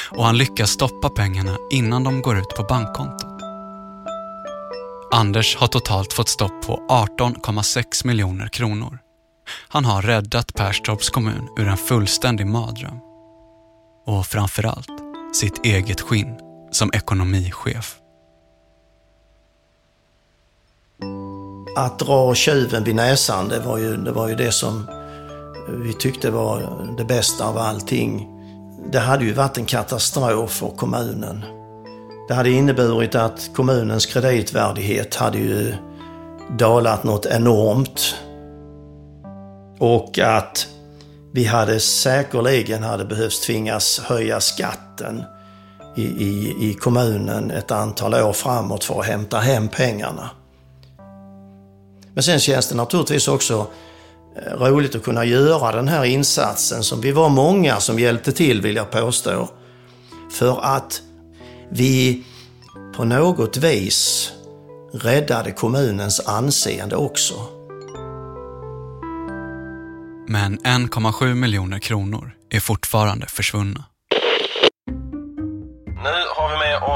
Och 0.09 0.25
han 0.25 0.37
lyckas 0.37 0.69
stoppa 0.69 1.09
pengarna 1.09 1.57
innan 1.71 2.03
de 2.03 2.21
går 2.21 2.37
ut 2.37 2.49
på 2.49 2.63
bankkontot. 2.63 3.43
Anders 5.13 5.55
har 5.55 5.67
totalt 5.67 6.13
fått 6.13 6.29
stopp 6.29 6.65
på 6.65 6.85
18,6 6.89 8.07
miljoner 8.07 8.47
kronor. 8.47 8.99
Han 9.69 9.85
har 9.85 10.01
räddat 10.01 10.53
Perstorps 10.53 11.09
kommun 11.09 11.49
ur 11.57 11.67
en 11.67 11.77
fullständig 11.77 12.47
mardröm. 12.47 12.99
Och 14.05 14.25
framförallt 14.25 14.89
sitt 15.33 15.65
eget 15.65 16.01
skinn 16.01 16.35
som 16.71 16.91
ekonomichef. 16.93 17.95
Att 21.75 21.99
dra 21.99 22.35
tjuven 22.35 22.83
vid 22.83 22.95
näsan, 22.95 23.49
det 23.49 23.59
var 23.59 23.77
ju 23.77 23.97
det, 23.97 24.11
var 24.11 24.29
ju 24.29 24.35
det 24.35 24.51
som 24.51 24.87
vi 25.67 25.93
tyckte 25.93 26.31
var 26.31 26.87
det 26.97 27.05
bästa 27.05 27.47
av 27.47 27.57
allting. 27.57 28.32
Det 28.91 28.99
hade 28.99 29.25
ju 29.25 29.33
varit 29.33 29.57
en 29.57 29.65
katastrof 29.65 30.51
för 30.51 30.69
kommunen. 30.69 31.45
Det 32.27 32.33
hade 32.33 32.49
inneburit 32.49 33.15
att 33.15 33.49
kommunens 33.55 34.05
kreditvärdighet 34.05 35.15
hade 35.15 35.37
ju 35.37 35.73
dalat 36.57 37.03
något 37.03 37.25
enormt. 37.25 38.15
Och 39.79 40.19
att 40.19 40.67
vi 41.31 41.45
hade 41.45 41.79
säkerligen 41.79 42.83
hade 42.83 43.05
behövt 43.05 43.43
tvingas 43.43 43.99
höja 43.99 44.39
skatten 44.39 45.23
i, 45.95 46.03
i, 46.03 46.55
i 46.59 46.73
kommunen 46.73 47.51
ett 47.51 47.71
antal 47.71 48.13
år 48.13 48.33
framåt 48.33 48.83
för 48.83 48.99
att 48.99 49.05
hämta 49.05 49.39
hem 49.39 49.67
pengarna. 49.67 50.29
Men 52.13 52.23
sen 52.23 52.39
känns 52.39 52.69
det 52.69 52.75
naturligtvis 52.75 53.27
också 53.27 53.67
roligt 54.35 54.95
att 54.95 55.03
kunna 55.03 55.25
göra 55.25 55.71
den 55.71 55.87
här 55.87 56.03
insatsen 56.03 56.83
som 56.83 57.01
vi 57.01 57.11
var 57.11 57.29
många 57.29 57.79
som 57.79 57.99
hjälpte 57.99 58.31
till 58.31 58.61
vill 58.61 58.75
jag 58.75 58.91
påstå. 58.91 59.49
För 60.31 60.59
att 60.61 61.01
vi 61.69 62.23
på 62.95 63.03
något 63.05 63.57
vis 63.57 64.31
räddade 64.93 65.51
kommunens 65.51 66.19
anseende 66.27 66.95
också. 66.95 67.33
Men 70.27 70.59
1,7 70.59 71.33
miljoner 71.33 71.79
kronor 71.79 72.31
är 72.49 72.59
fortfarande 72.59 73.27
försvunna. 73.27 73.83
Nu 76.03 76.42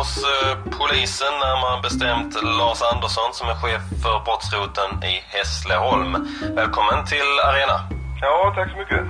oss 0.01 0.17
eh, 0.17 0.57
polisen, 0.79 1.33
närmare 1.45 1.81
bestämt 1.81 2.31
Lars 2.59 2.81
Andersson 2.93 3.29
som 3.33 3.45
är 3.53 3.57
chef 3.63 3.83
för 4.03 4.15
brottsroten 4.25 4.89
i 5.03 5.13
Hässleholm. 5.33 6.11
Välkommen 6.59 6.99
till 7.05 7.29
Arena. 7.49 7.77
Ja, 8.21 8.53
tack 8.55 8.71
så 8.71 8.77
mycket. 8.77 9.01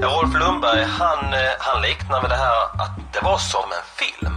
Ja, 0.00 0.06
Rolf 0.16 0.34
Lundberg, 0.42 0.82
han, 1.00 1.20
eh, 1.40 1.54
han 1.58 1.82
liknar 1.88 2.18
med 2.22 2.30
det 2.30 2.40
här 2.46 2.58
att 2.82 2.94
det 3.14 3.22
var 3.28 3.38
som 3.38 3.68
en 3.78 3.86
film. 4.02 4.34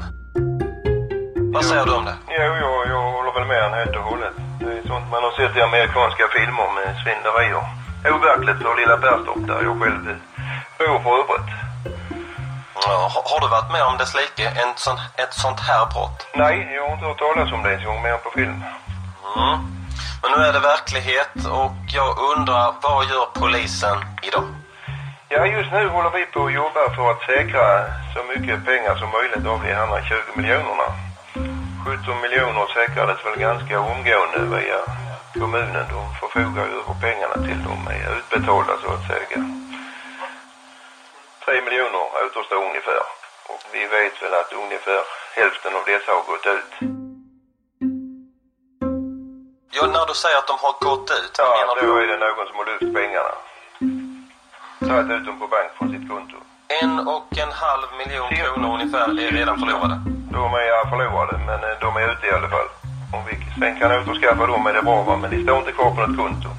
Vad 1.53 1.65
säger 1.65 1.86
du 1.86 1.93
om 2.00 2.05
det? 2.05 2.17
Jo, 2.27 2.51
jag, 2.63 2.77
jag 2.93 3.03
håller 3.15 3.33
väl 3.38 3.48
med 3.51 3.62
han 3.63 3.74
helt 3.74 3.95
och 4.00 4.03
hållet. 4.12 4.36
Det 4.60 4.71
är 4.77 4.83
sånt 4.91 5.07
man 5.15 5.24
har 5.27 5.33
sett 5.39 5.57
i 5.57 5.62
amerikanska 5.62 6.25
filmer 6.36 6.67
med 6.77 6.88
svindlerier. 7.01 7.63
Overkligt 8.13 8.60
för 8.63 8.74
lilla 8.81 8.98
Perstorp 9.03 9.41
där 9.50 9.60
jag 9.67 9.75
själv 9.81 10.03
bor 10.79 11.00
för 11.03 11.13
övrigt. 11.21 11.50
Har, 12.88 13.21
har 13.31 13.39
du 13.41 13.47
varit 13.47 13.71
med 13.71 13.83
om 13.83 13.97
dess 13.97 14.13
like? 14.19 14.43
En 14.61 14.73
sån, 14.75 14.97
ett 15.15 15.33
sånt 15.33 15.59
här 15.59 15.85
brott? 15.93 16.27
Nej, 16.33 16.55
jag 16.75 16.83
har 16.83 16.93
inte 16.93 17.05
hört 17.05 17.19
talas 17.19 17.53
om 17.53 17.63
det 17.63 17.69
ens 17.69 17.83
en 17.83 17.88
gång 17.88 18.01
mer 18.01 18.17
på 18.17 18.29
film. 18.29 18.63
Mm. 19.35 19.57
Men 20.21 20.29
nu 20.31 20.39
är 20.47 20.53
det 20.53 20.59
verklighet 20.59 21.35
och 21.59 21.75
jag 21.97 22.11
undrar, 22.31 22.73
vad 22.81 23.05
gör 23.11 23.25
polisen 23.41 23.97
idag? 24.21 24.47
Ja, 25.29 25.45
just 25.45 25.71
nu 25.71 25.89
håller 25.89 26.09
vi 26.09 26.25
på 26.25 26.45
att 26.45 26.53
jobba 26.53 26.81
för 26.95 27.11
att 27.11 27.21
säkra 27.21 27.65
så 28.13 28.19
mycket 28.31 28.65
pengar 28.65 28.95
som 28.95 29.09
möjligt 29.17 29.45
av 29.51 29.59
de 29.63 29.69
120 29.69 30.15
miljonerna. 30.35 30.88
17 31.85 32.21
miljoner 32.21 32.65
säkrades 32.73 33.25
väl 33.25 33.39
ganska 33.39 33.79
omgående 33.79 34.39
via 34.55 34.79
kommunen. 35.33 35.85
De 35.95 36.01
förfogar 36.19 36.65
över 36.77 36.93
pengarna 37.01 37.35
till 37.47 37.63
de 37.69 37.75
är 37.95 38.17
utbetalda 38.17 38.73
så 38.83 38.89
att 38.93 39.07
säga. 39.07 39.60
3 41.51 41.62
miljoner 41.62 42.03
återstår 42.25 42.62
ungefär. 42.70 43.01
Och 43.51 43.62
vi 43.74 43.81
vet 43.96 44.15
väl 44.24 44.34
att 44.41 44.51
ungefär 44.63 45.01
hälften 45.39 45.72
av 45.79 45.84
dessa 45.91 46.10
har 46.17 46.24
gått 46.31 46.46
ut. 46.58 46.72
Ja, 49.75 49.84
när 49.96 50.05
du 50.10 50.13
säger 50.24 50.38
att 50.41 50.48
de 50.53 50.58
har 50.65 50.75
gått 50.89 51.08
ut, 51.20 51.34
vad 51.39 51.48
Ja, 51.48 51.51
menar 51.60 51.75
då 51.81 51.88
du? 51.96 52.03
är 52.03 52.08
det 52.12 52.17
någon 52.25 52.48
som 52.50 52.55
har 52.60 52.65
lyft 52.72 52.89
pengarna. 53.00 53.34
Tagit 54.88 55.12
ut 55.17 55.25
dem 55.27 55.39
på 55.39 55.48
bank 55.55 55.70
från 55.77 55.89
sitt 55.93 56.05
konto. 56.12 56.38
En 56.84 56.93
och 57.15 57.27
en 57.43 57.51
halv 57.65 57.88
miljon 58.00 58.29
kronor 58.39 58.70
ungefär 58.75 59.05
är 59.25 59.31
redan 59.39 59.55
förlorade. 59.62 59.96
De 60.38 60.53
är 60.62 60.65
ja, 60.74 60.79
förlorade, 60.91 61.36
men 61.50 61.60
eh, 61.70 61.75
de 61.86 61.89
är 62.01 62.05
ute 62.13 62.27
i 62.27 62.31
alla 62.38 62.50
fall. 62.55 62.70
Om 63.15 63.22
vi 63.27 63.34
sen 63.60 63.79
kan 63.79 63.91
återskaffa 64.00 64.46
dem 64.48 64.67
är 64.67 64.74
det 64.74 64.81
bra, 64.81 65.01
va? 65.03 65.17
men 65.22 65.29
de 65.31 65.43
står 65.43 65.58
inte 65.58 65.72
kvar 65.72 65.89
på 65.96 66.01
något 66.05 66.17
konto. 66.22 66.50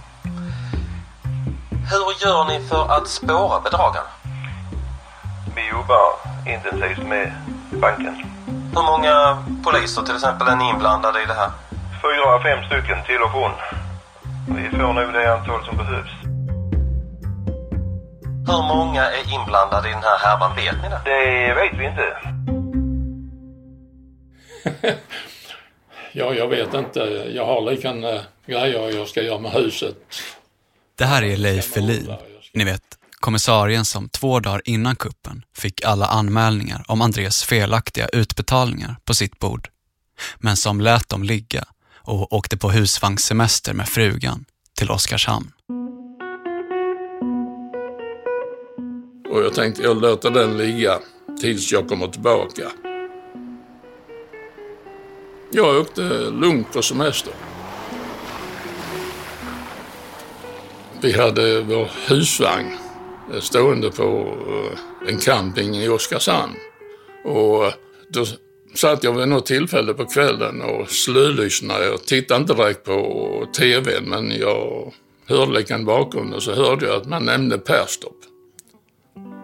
Hur 1.92 2.06
gör 2.26 2.44
ni 2.44 2.68
för 2.68 2.82
att 2.96 3.08
spåra 3.08 3.60
bedragarna? 3.60 4.08
Vi 5.56 5.68
jobbar 5.68 6.06
intensivt 6.46 7.08
med 7.08 7.32
banken. 7.70 8.14
Hur 8.74 8.82
många 8.82 9.44
poliser 9.64 10.02
till 10.02 10.14
exempel 10.14 10.48
är 10.48 10.56
ni 10.56 10.70
inblandade 10.70 11.22
i 11.22 11.26
det 11.26 11.34
här? 11.34 11.50
Fyra, 12.02 12.42
fem 12.42 12.64
stycken 12.66 13.04
till 13.06 13.22
och 13.22 13.30
från. 13.30 13.52
Vi 14.56 14.76
får 14.76 14.92
nog 14.92 15.12
det 15.12 15.34
antal 15.34 15.64
som 15.64 15.76
behövs. 15.76 16.10
Hur 18.48 18.62
många 18.74 19.02
är 19.10 19.34
inblandade 19.34 19.88
i 19.88 19.92
den 19.92 20.02
här 20.02 20.18
härvan? 20.18 20.56
Vet 20.56 20.82
ni 20.82 20.88
det? 20.88 21.00
Det 21.04 21.54
vet 21.54 21.74
vi 21.80 21.86
inte. 21.86 22.06
Ja, 26.14 26.34
jag 26.34 26.48
vet 26.48 26.74
inte. 26.74 27.00
Jag 27.34 27.46
har 27.46 27.70
liknande 27.70 28.24
grejer 28.46 28.96
jag 28.98 29.08
ska 29.08 29.22
göra 29.22 29.38
med 29.38 29.52
huset. 29.52 29.96
Det 30.98 31.04
här 31.04 31.22
är 31.22 31.36
Leif 31.36 31.64
Felin, 31.64 32.14
ni 32.54 32.64
vet 32.64 32.82
kommissarien 33.22 33.84
som 33.84 34.08
två 34.08 34.40
dagar 34.40 34.62
innan 34.64 34.96
kuppen 34.96 35.42
fick 35.56 35.84
alla 35.84 36.06
anmälningar 36.06 36.84
om 36.88 37.02
Andres 37.02 37.44
felaktiga 37.44 38.08
utbetalningar 38.08 38.96
på 39.04 39.14
sitt 39.14 39.38
bord, 39.38 39.68
men 40.38 40.56
som 40.56 40.80
lät 40.80 41.08
dem 41.08 41.22
ligga 41.22 41.64
och 41.96 42.32
åkte 42.32 42.56
på 42.56 42.70
husvagnssemester 42.70 43.74
med 43.74 43.88
frugan 43.88 44.44
till 44.78 44.90
Oskarshamn. 44.90 45.52
Och 49.30 49.42
jag 49.42 49.54
tänkte 49.54 49.82
jag 49.82 50.00
låter 50.00 50.30
den 50.30 50.56
ligga 50.58 50.98
tills 51.40 51.72
jag 51.72 51.88
kommer 51.88 52.08
tillbaka. 52.08 52.70
Jag 55.52 55.80
åkte 55.80 56.02
lugnt 56.30 56.72
på 56.72 56.82
semester. 56.82 57.32
Vi 61.00 61.12
hade 61.20 61.62
vår 61.62 61.90
husvagn 62.08 62.81
Eh, 63.30 63.40
stående 63.40 63.90
på 63.90 64.36
eh, 64.48 65.08
en 65.08 65.18
camping 65.18 65.76
i 65.76 65.88
Oskarshamn. 65.88 66.54
Och 67.24 67.72
då 68.08 68.24
satt 68.74 69.04
jag 69.04 69.12
vid 69.12 69.28
något 69.28 69.46
tillfälle 69.46 69.94
på 69.94 70.04
kvällen 70.04 70.62
och 70.62 70.90
slölyssnade. 70.90 71.84
Jag 71.84 72.04
tittade 72.04 72.40
inte 72.40 72.54
direkt 72.54 72.84
på 72.84 73.46
TVn 73.58 74.04
men 74.04 74.30
jag 74.30 74.92
hörde 75.26 75.52
lite 75.52 75.78
bakom 75.78 76.32
och 76.32 76.42
så 76.42 76.52
hörde 76.52 76.86
jag 76.86 76.96
att 76.96 77.08
man 77.08 77.24
nämnde 77.24 77.58
Perstorp. 77.58 78.16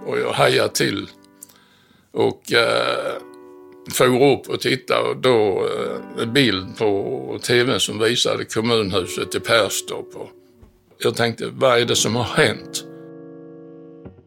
Och 0.06 0.18
jag 0.18 0.32
hajade 0.32 0.68
till 0.68 1.08
och 2.12 2.52
eh, 2.52 3.12
for 3.92 4.32
upp 4.32 4.49
och 4.49 4.61
tittade 4.61 5.08
och 5.08 5.16
då 5.16 5.66
eh, 5.66 6.23
en 6.23 6.32
bild 6.32 6.78
på 6.78 7.38
TVn 7.42 7.80
som 7.80 7.99
visade 7.99 8.44
kommunhuset 8.44 9.35
i 9.35 9.40
Perstorp. 9.40 10.16
Och 10.16 10.30
jag 10.99 11.16
tänkte, 11.16 11.49
vad 11.52 11.80
är 11.80 11.85
det 11.85 11.97
som 11.97 12.16
har 12.16 12.25
hänt? 12.25 12.88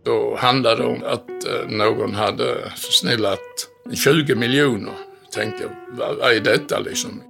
Då 0.03 0.35
handlade 0.35 0.81
det 0.81 0.87
om 0.87 1.03
att 1.03 1.45
eh, 1.47 1.67
någon 1.67 2.15
hade 2.15 2.71
försnillat 2.75 3.39
20 3.93 4.35
miljoner. 4.35 4.93
Jag 5.23 5.31
tänkte, 5.31 5.69
vad 5.91 6.35
är 6.35 6.39
detta 6.39 6.79
liksom? 6.79 7.23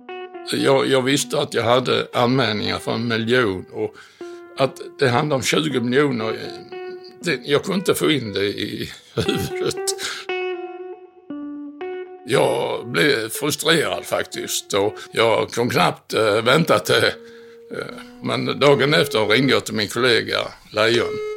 Jag, 0.52 0.88
jag, 0.88 1.02
visste 1.02 1.40
att 1.40 1.54
jag 1.54 1.64
hade 1.64 2.08
anmälningar 2.14 2.80
för 2.80 2.92
en 2.92 3.08
miljon 3.08 3.66
och 3.74 3.96
att 4.58 4.82
det 5.00 5.10
handlade 5.10 5.36
om 5.36 5.44
20 5.44 5.80
miljoner, 5.80 6.30
eh, 6.30 6.34
det, 7.24 7.40
jag 7.46 7.64
kunde 7.64 7.80
inte 7.80 7.94
få 7.94 8.12
in 8.12 8.34
det 8.34 8.46
i 8.46 8.92
huvudet. 9.16 9.76
Jag 12.26 12.88
blev 12.88 13.30
frustrerad 13.30 14.06
faktiskt 14.06 14.74
och 14.74 14.94
jag 15.12 15.52
kunde 15.52 15.74
knappt 15.74 16.14
eh, 16.14 16.42
vänta 16.42 16.80
till... 16.80 17.12
Men 18.24 18.60
dagen 18.60 18.94
efter 18.94 19.28
ringde 19.28 19.54
jag 19.54 19.66
till 19.66 19.74
min 19.74 19.88
kollega 19.88 20.40
Lejon 20.72 21.31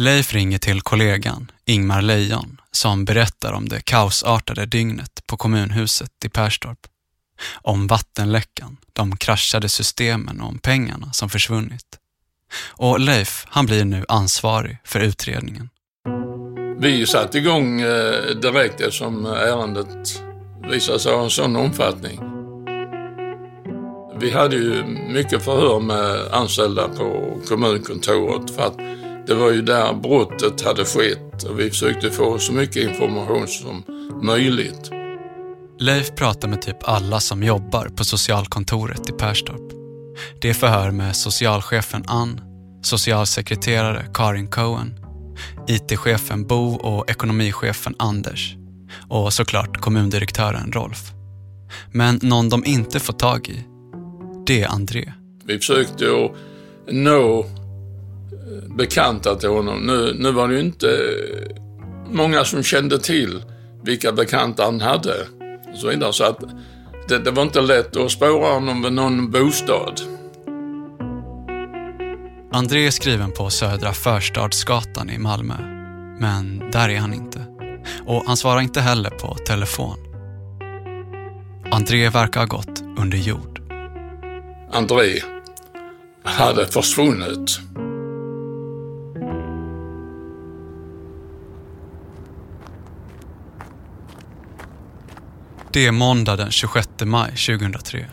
Leif 0.00 0.32
ringer 0.34 0.58
till 0.58 0.80
kollegan, 0.80 1.50
Ingmar 1.64 2.02
Lejon, 2.02 2.60
som 2.70 3.04
berättar 3.04 3.52
om 3.52 3.68
det 3.68 3.80
kaosartade 3.80 4.66
dygnet 4.66 5.26
på 5.26 5.36
kommunhuset 5.36 6.10
i 6.24 6.28
Perstorp. 6.28 6.78
Om 7.54 7.86
vattenläckan, 7.86 8.76
de 8.92 9.16
kraschade 9.16 9.68
systemen 9.68 10.40
och 10.40 10.48
om 10.48 10.58
pengarna 10.58 11.12
som 11.12 11.30
försvunnit. 11.30 11.86
Och 12.68 13.00
Leif, 13.00 13.46
han 13.48 13.66
blir 13.66 13.84
nu 13.84 14.04
ansvarig 14.08 14.78
för 14.84 15.00
utredningen. 15.00 15.68
Vi 16.78 17.06
satte 17.06 17.38
igång 17.38 17.80
eh, 17.80 18.24
direkt 18.42 18.80
eftersom 18.80 19.26
ärendet 19.26 20.22
visade 20.70 21.00
sig 21.00 21.12
ha 21.14 21.24
en 21.24 21.30
sån 21.30 21.56
omfattning. 21.56 22.20
Vi 24.20 24.30
hade 24.30 24.56
ju 24.56 24.84
mycket 25.08 25.44
förhör 25.44 25.80
med 25.80 26.34
anställda 26.34 26.88
på 26.88 27.38
kommunkontoret 27.48 28.56
för 28.56 28.62
att 28.62 28.99
det 29.26 29.34
var 29.34 29.50
ju 29.50 29.62
där 29.62 29.94
brottet 29.94 30.60
hade 30.60 30.84
skett 30.84 31.42
och 31.42 31.60
vi 31.60 31.70
försökte 31.70 32.10
få 32.10 32.38
så 32.38 32.52
mycket 32.52 32.76
information 32.76 33.48
som 33.48 33.82
möjligt. 34.22 34.90
Leif 35.78 36.14
pratar 36.14 36.48
med 36.48 36.62
typ 36.62 36.76
alla 36.82 37.20
som 37.20 37.42
jobbar 37.42 37.88
på 37.88 38.04
socialkontoret 38.04 39.08
i 39.08 39.12
Perstorp. 39.12 39.72
Det 40.40 40.50
är 40.50 40.54
förhör 40.54 40.90
med 40.90 41.16
socialchefen 41.16 42.04
Ann, 42.06 42.40
socialsekreterare 42.82 44.06
Karin 44.14 44.48
Cohen, 44.48 44.94
IT-chefen 45.68 46.46
Bo 46.46 46.74
och 46.74 47.10
ekonomichefen 47.10 47.94
Anders 47.98 48.56
och 49.08 49.32
såklart 49.32 49.76
kommundirektören 49.76 50.72
Rolf. 50.72 51.12
Men 51.92 52.18
någon 52.22 52.48
de 52.48 52.64
inte 52.64 53.00
får 53.00 53.12
tag 53.12 53.48
i, 53.48 53.64
det 54.46 54.62
är 54.62 54.68
André. 54.68 55.12
Vi 55.44 55.58
försökte 55.58 56.04
att 56.04 56.32
nå 56.94 57.46
bekanta 58.76 59.34
till 59.34 59.48
honom. 59.48 59.80
Nu, 59.80 60.16
nu 60.18 60.32
var 60.32 60.48
det 60.48 60.54
ju 60.54 60.60
inte 60.60 60.86
många 62.10 62.44
som 62.44 62.62
kände 62.62 62.98
till 62.98 63.42
vilka 63.84 64.12
bekanta 64.12 64.64
han 64.64 64.80
hade. 64.80 65.14
Och 65.72 65.78
så 65.78 65.88
vidare. 65.88 66.12
Så 66.12 66.24
att 66.24 66.40
det, 67.08 67.18
det 67.18 67.30
var 67.30 67.42
inte 67.42 67.60
lätt 67.60 67.96
att 67.96 68.10
spåra 68.10 68.52
honom 68.52 68.82
vid 68.82 68.92
någon 68.92 69.30
bostad. 69.30 70.00
André 72.52 72.86
är 72.86 72.90
skriven 72.90 73.32
på 73.32 73.50
Södra 73.50 73.92
Förstadsgatan 73.92 75.10
i 75.10 75.18
Malmö. 75.18 75.54
Men 76.20 76.70
där 76.72 76.88
är 76.88 76.98
han 76.98 77.14
inte. 77.14 77.46
Och 78.06 78.22
han 78.26 78.36
svarar 78.36 78.60
inte 78.60 78.80
heller 78.80 79.10
på 79.10 79.34
telefon. 79.34 79.96
André 81.70 82.08
verkar 82.08 82.40
ha 82.40 82.46
gått 82.46 82.82
under 82.98 83.18
jord. 83.18 83.60
André 84.72 85.20
hade 86.24 86.66
försvunnit. 86.66 87.60
Det 95.72 95.86
är 95.86 95.92
måndag 95.92 96.36
den 96.36 96.50
26 96.50 96.88
maj 97.04 97.30
2003. 97.30 98.06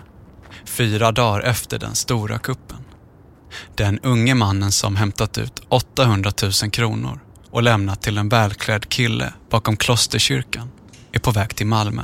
Fyra 0.66 1.12
dagar 1.12 1.42
efter 1.42 1.80
den 1.80 1.96
stora 1.96 2.40
kuppen. 2.40 2.78
Den 3.76 4.00
unge 4.00 4.36
mannen 4.36 4.72
som 4.72 4.96
hämtat 4.96 5.38
ut 5.38 5.62
800 5.70 6.32
000 6.64 6.72
kronor 6.72 7.20
och 7.52 7.64
lämnat 7.64 8.02
till 8.02 8.18
en 8.18 8.30
välklädd 8.30 8.90
kille 8.90 9.34
bakom 9.50 9.78
klosterkyrkan 9.78 10.70
är 11.12 11.20
på 11.20 11.32
väg 11.32 11.56
till 11.56 11.68
Malmö. 11.68 12.04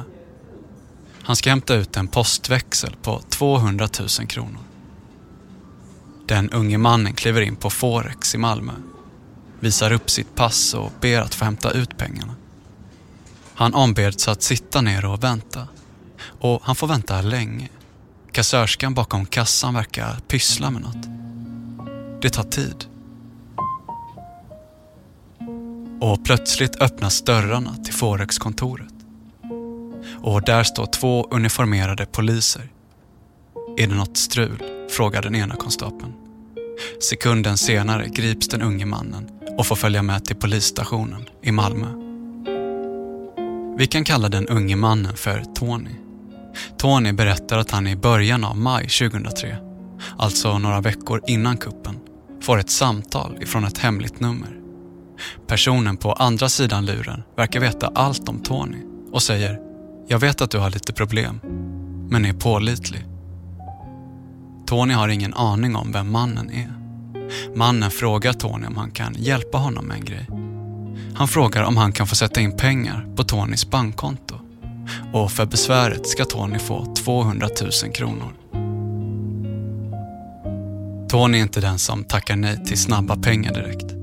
Han 1.23 1.35
ska 1.35 1.49
hämta 1.49 1.75
ut 1.75 1.97
en 1.97 2.07
postväxel 2.07 2.95
på 3.01 3.21
200 3.29 3.87
000 3.99 4.27
kronor. 4.27 4.61
Den 6.27 6.49
unge 6.49 6.77
mannen 6.77 7.13
kliver 7.13 7.41
in 7.41 7.55
på 7.55 7.69
Forex 7.69 8.35
i 8.35 8.37
Malmö, 8.37 8.73
visar 9.59 9.91
upp 9.91 10.09
sitt 10.09 10.35
pass 10.35 10.73
och 10.73 10.91
ber 11.01 11.21
att 11.21 11.35
få 11.35 11.45
hämta 11.45 11.71
ut 11.71 11.97
pengarna. 11.97 12.35
Han 13.55 13.73
ombeds 13.73 14.27
att 14.27 14.41
sitta 14.41 14.81
ner 14.81 15.05
och 15.05 15.23
vänta. 15.23 15.67
Och 16.39 16.61
han 16.63 16.75
får 16.75 16.87
vänta 16.87 17.21
länge. 17.21 17.69
Kassörskan 18.31 18.93
bakom 18.93 19.25
kassan 19.25 19.73
verkar 19.73 20.19
pyssla 20.27 20.71
med 20.71 20.81
något. 20.81 21.07
Det 22.21 22.29
tar 22.29 22.43
tid. 22.43 22.85
Och 26.01 26.25
plötsligt 26.25 26.81
öppnas 26.81 27.21
dörrarna 27.21 27.75
till 27.75 27.93
Forex-kontoret. 27.93 28.93
Och 30.21 30.41
där 30.41 30.63
står 30.63 30.85
två 30.85 31.27
uniformerade 31.31 32.05
poliser. 32.05 32.69
Är 33.77 33.87
det 33.87 33.95
något 33.95 34.17
strul? 34.17 34.63
frågar 34.89 35.21
den 35.21 35.35
ena 35.35 35.55
konstapeln. 35.55 36.13
Sekunden 37.09 37.57
senare 37.57 38.07
grips 38.07 38.47
den 38.47 38.61
unge 38.61 38.85
mannen 38.85 39.29
och 39.57 39.67
får 39.67 39.75
följa 39.75 40.01
med 40.01 40.25
till 40.25 40.35
polisstationen 40.35 41.25
i 41.41 41.51
Malmö. 41.51 42.02
Vi 43.77 43.87
kan 43.87 44.03
kalla 44.03 44.29
den 44.29 44.47
unge 44.47 44.75
mannen 44.75 45.17
för 45.17 45.43
Tony. 45.55 45.89
Tony 46.77 47.11
berättar 47.11 47.57
att 47.57 47.71
han 47.71 47.87
i 47.87 47.95
början 47.95 48.43
av 48.43 48.57
maj 48.57 48.87
2003, 48.87 49.57
alltså 50.17 50.57
några 50.57 50.81
veckor 50.81 51.21
innan 51.27 51.57
kuppen, 51.57 51.99
får 52.41 52.59
ett 52.59 52.69
samtal 52.69 53.37
ifrån 53.41 53.63
ett 53.63 53.77
hemligt 53.77 54.19
nummer. 54.19 54.59
Personen 55.47 55.97
på 55.97 56.13
andra 56.13 56.49
sidan 56.49 56.85
luren 56.85 57.23
verkar 57.37 57.59
veta 57.59 57.91
allt 57.95 58.29
om 58.29 58.39
Tony 58.39 58.77
och 59.11 59.23
säger 59.23 59.59
“Jag 60.07 60.19
vet 60.19 60.41
att 60.41 60.51
du 60.51 60.57
har 60.57 60.69
lite 60.69 60.93
problem, 60.93 61.39
men 62.09 62.25
är 62.25 62.33
pålitlig”. 62.33 63.05
Tony 64.65 64.93
har 64.93 65.07
ingen 65.07 65.33
aning 65.33 65.75
om 65.75 65.91
vem 65.91 66.11
mannen 66.11 66.51
är. 66.51 66.73
Mannen 67.55 67.91
frågar 67.91 68.33
Tony 68.33 68.67
om 68.67 68.77
han 68.77 68.91
kan 68.91 69.15
hjälpa 69.17 69.57
honom 69.57 69.85
med 69.85 69.97
en 69.97 70.05
grej. 70.05 70.27
Han 71.15 71.27
frågar 71.27 71.63
om 71.63 71.77
han 71.77 71.91
kan 71.91 72.07
få 72.07 72.15
sätta 72.15 72.41
in 72.41 72.57
pengar 72.57 73.07
på 73.15 73.23
Tonys 73.23 73.69
bankkonto. 73.69 74.35
Och 75.13 75.31
för 75.31 75.45
besväret 75.45 76.07
ska 76.07 76.25
Tony 76.25 76.59
få 76.59 76.95
200 76.95 77.49
000 77.83 77.93
kronor. 77.93 78.33
Tony 81.09 81.37
är 81.37 81.41
inte 81.41 81.61
den 81.61 81.79
som 81.79 82.03
tackar 82.03 82.35
nej 82.35 82.65
till 82.65 82.77
snabba 82.77 83.15
pengar 83.15 83.53
direkt. 83.53 83.93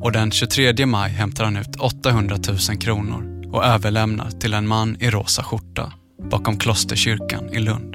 Och 0.00 0.12
den 0.12 0.30
23 0.30 0.86
maj 0.86 1.10
hämtar 1.10 1.44
han 1.44 1.56
ut 1.56 1.76
800 1.76 2.36
000 2.48 2.78
kronor 2.78 3.50
och 3.52 3.64
överlämnar 3.64 4.30
till 4.30 4.54
en 4.54 4.68
man 4.68 4.96
i 5.00 5.10
rosa 5.10 5.42
skjorta 5.42 5.92
bakom 6.30 6.58
klosterkyrkan 6.58 7.54
i 7.54 7.58
Lund. 7.58 7.94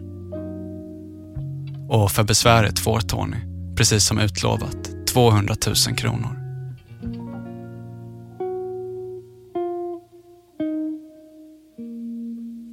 Och 1.90 2.12
för 2.12 2.24
besväret 2.24 2.80
får 2.80 3.00
Tony, 3.00 3.38
precis 3.78 4.06
som 4.06 4.20
utlovat, 4.20 5.08
200 5.14 5.56
000 5.88 5.96
kronor. 5.98 6.43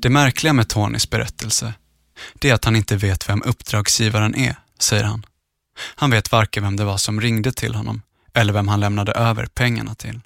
Det 0.02 0.10
märkliga 0.10 0.52
med 0.52 0.68
Tonys 0.68 1.10
berättelse, 1.10 1.74
det 2.34 2.50
är 2.50 2.54
att 2.54 2.64
han 2.64 2.76
inte 2.76 2.96
vet 2.96 3.28
vem 3.28 3.42
uppdragsgivaren 3.42 4.34
är, 4.34 4.56
säger 4.78 5.04
han. 5.04 5.26
Han 5.78 6.10
vet 6.10 6.32
varken 6.32 6.62
vem 6.62 6.76
det 6.76 6.84
var 6.84 6.96
som 6.96 7.20
ringde 7.20 7.52
till 7.52 7.74
honom 7.74 8.02
eller 8.34 8.52
vem 8.52 8.68
han 8.68 8.80
lämnade 8.80 9.12
över 9.12 9.46
pengarna 9.46 9.94
till. 9.94 10.20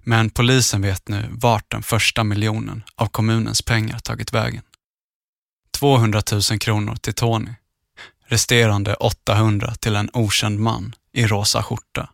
Men 0.00 0.30
polisen 0.30 0.82
vet 0.82 1.08
nu 1.08 1.28
vart 1.30 1.70
den 1.70 1.82
första 1.82 2.24
miljonen 2.24 2.82
av 2.94 3.06
kommunens 3.06 3.62
pengar 3.62 3.98
tagit 3.98 4.32
vägen. 4.32 4.62
200 5.70 6.22
000 6.32 6.58
kronor 6.58 6.96
till 6.96 7.14
Tony. 7.14 7.50
Resterande 8.26 8.94
800 8.94 9.74
till 9.74 9.96
en 9.96 10.10
okänd 10.12 10.58
man 10.58 10.94
i 11.12 11.26
rosa 11.26 11.62
skjorta. 11.62 12.08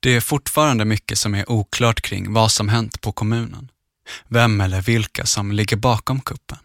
Det 0.00 0.10
är 0.10 0.20
fortfarande 0.20 0.84
mycket 0.84 1.18
som 1.18 1.34
är 1.34 1.50
oklart 1.50 2.00
kring 2.00 2.32
vad 2.32 2.52
som 2.52 2.68
hänt 2.68 3.00
på 3.00 3.12
kommunen. 3.12 3.70
Vem 4.28 4.60
eller 4.60 4.82
vilka 4.82 5.26
som 5.26 5.52
ligger 5.52 5.76
bakom 5.76 6.20
kuppen. 6.20 6.58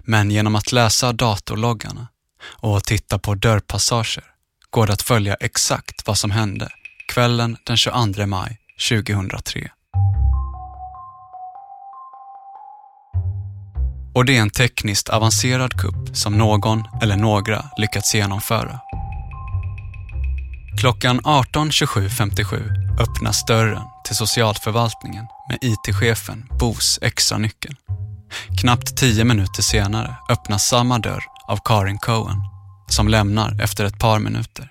Men 0.00 0.30
genom 0.30 0.54
att 0.54 0.72
läsa 0.72 1.12
datorloggarna 1.12 2.08
och 2.44 2.84
titta 2.84 3.18
på 3.18 3.34
dörrpassager 3.34 4.24
går 4.70 4.86
det 4.86 4.92
att 4.92 5.02
följa 5.02 5.34
exakt 5.34 6.06
vad 6.06 6.18
som 6.18 6.30
hände 6.30 6.68
kvällen 7.08 7.56
den 7.66 7.76
22 7.76 8.26
maj 8.26 8.58
2003. 8.88 9.70
Och 14.14 14.24
det 14.24 14.36
är 14.36 14.40
en 14.40 14.50
tekniskt 14.50 15.08
avancerad 15.08 15.80
kupp 15.80 16.16
som 16.16 16.38
någon 16.38 16.82
eller 17.02 17.16
några 17.16 17.64
lyckats 17.76 18.14
genomföra. 18.14 18.80
Klockan 20.78 21.20
18.27.57 21.20 23.00
öppnas 23.00 23.44
dörren 23.44 23.82
till 24.04 24.16
socialförvaltningen 24.16 25.26
med 25.48 25.58
IT-chefen 25.62 26.48
Bos 26.58 26.98
extra 27.02 27.38
nyckel. 27.38 27.76
Knappt 28.60 28.96
tio 28.96 29.24
minuter 29.24 29.62
senare 29.62 30.16
öppnas 30.30 30.68
samma 30.68 30.98
dörr 30.98 31.24
av 31.48 31.58
Karin 31.64 31.98
Cohen 31.98 32.36
som 32.88 33.08
lämnar 33.08 33.62
efter 33.62 33.84
ett 33.84 33.98
par 33.98 34.18
minuter. 34.18 34.70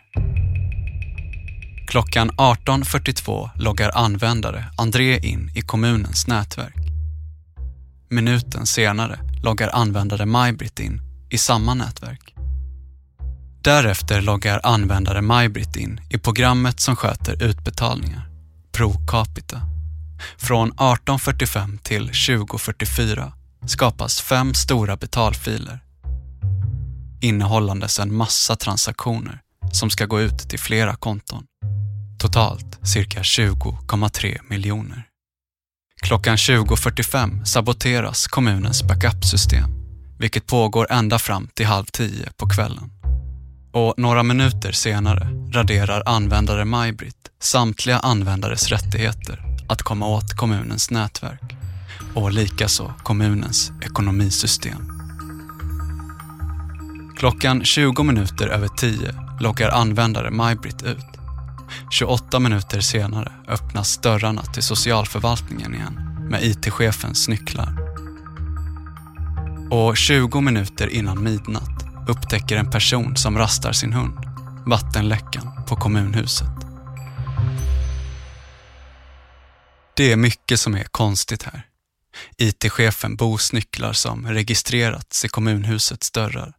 Klockan 1.88 2.32
18.42 2.32 3.50
loggar 3.56 3.92
användare 3.98 4.66
André 4.78 5.18
in 5.18 5.52
i 5.56 5.62
kommunens 5.62 6.28
nätverk. 6.28 6.76
Minuten 8.10 8.66
senare 8.66 9.20
loggar 9.44 9.70
användare 9.74 10.26
Maj-Britt 10.26 10.80
in 10.80 11.02
i 11.30 11.38
samma 11.38 11.74
nätverk. 11.74 12.33
Därefter 13.64 14.22
loggar 14.22 14.60
användare 14.64 15.22
Maj-Britt 15.22 15.76
in 15.76 16.02
i 16.10 16.18
programmet 16.18 16.80
som 16.80 16.96
sköter 16.96 17.44
utbetalningar, 17.44 18.30
ProCapita. 18.72 19.62
Från 20.38 20.74
18.45 20.74 21.78
till 21.78 22.10
20.44 22.10 23.32
skapas 23.66 24.22
fem 24.22 24.54
stora 24.54 24.98
betalfiler 24.98 25.80
innehållandes 27.22 28.00
en 28.00 28.16
massa 28.16 28.56
transaktioner 28.56 29.42
som 29.72 29.90
ska 29.90 30.06
gå 30.06 30.22
ut 30.22 30.50
till 30.50 30.60
flera 30.60 30.96
konton. 30.96 31.44
Totalt 32.20 32.88
cirka 32.88 33.22
20,3 33.22 34.38
miljoner. 34.50 35.04
Klockan 36.02 36.36
20.45 36.36 37.44
saboteras 37.44 38.28
kommunens 38.28 38.84
backupsystem, 38.84 39.70
vilket 40.20 40.48
pågår 40.48 40.88
ända 40.92 41.20
fram 41.20 41.48
till 41.54 41.66
halv 41.66 41.86
tio 41.86 42.30
på 42.38 42.50
kvällen. 42.50 42.93
Och 43.74 43.94
några 43.98 44.24
minuter 44.24 44.72
senare 44.72 45.28
raderar 45.52 46.04
användare 46.06 46.66
Maj-Britt 46.66 47.30
samtliga 47.40 48.00
användares 48.00 48.70
rättigheter 48.70 49.40
att 49.70 49.82
komma 49.82 50.08
åt 50.08 50.34
kommunens 50.34 50.92
nätverk 50.92 51.56
och 52.16 52.32
likaså 52.32 52.94
kommunens 53.04 53.72
ekonomisystem. 53.82 54.90
Klockan 57.18 57.64
20 57.64 58.04
minuter 58.04 58.48
över 58.48 58.68
10 58.68 59.16
loggar 59.40 59.70
användare 59.70 60.32
Maj-Britt 60.32 60.84
ut. 60.84 61.06
28 61.92 62.40
minuter 62.40 62.82
senare 62.82 63.32
öppnas 63.48 63.98
dörrarna 63.98 64.42
till 64.42 64.64
socialförvaltningen 64.64 65.76
igen 65.76 66.28
med 66.30 66.44
IT-chefens 66.44 67.30
nycklar. 67.30 67.78
Och 69.70 69.98
20 69.98 70.42
minuter 70.42 70.88
innan 70.88 71.24
midnatt 71.24 71.73
upptäcker 72.08 72.58
en 72.58 72.72
person 72.72 73.16
som 73.16 73.38
rastar 73.38 73.72
sin 73.72 73.94
hund 73.94 74.20
vattenläckan 74.66 75.66
på 75.68 75.76
kommunhuset. 75.76 76.48
Det 79.96 80.12
är 80.12 80.16
mycket 80.16 80.60
som 80.60 80.76
är 80.76 80.84
konstigt 80.84 81.44
här. 81.44 81.66
IT-chefen 82.38 83.16
Bos 83.16 83.54
nycklar 83.54 83.94
som 83.94 84.28
registrerats 84.28 85.26
i 85.26 85.28
kommunhusets 85.28 86.12
dörrar 86.12 86.54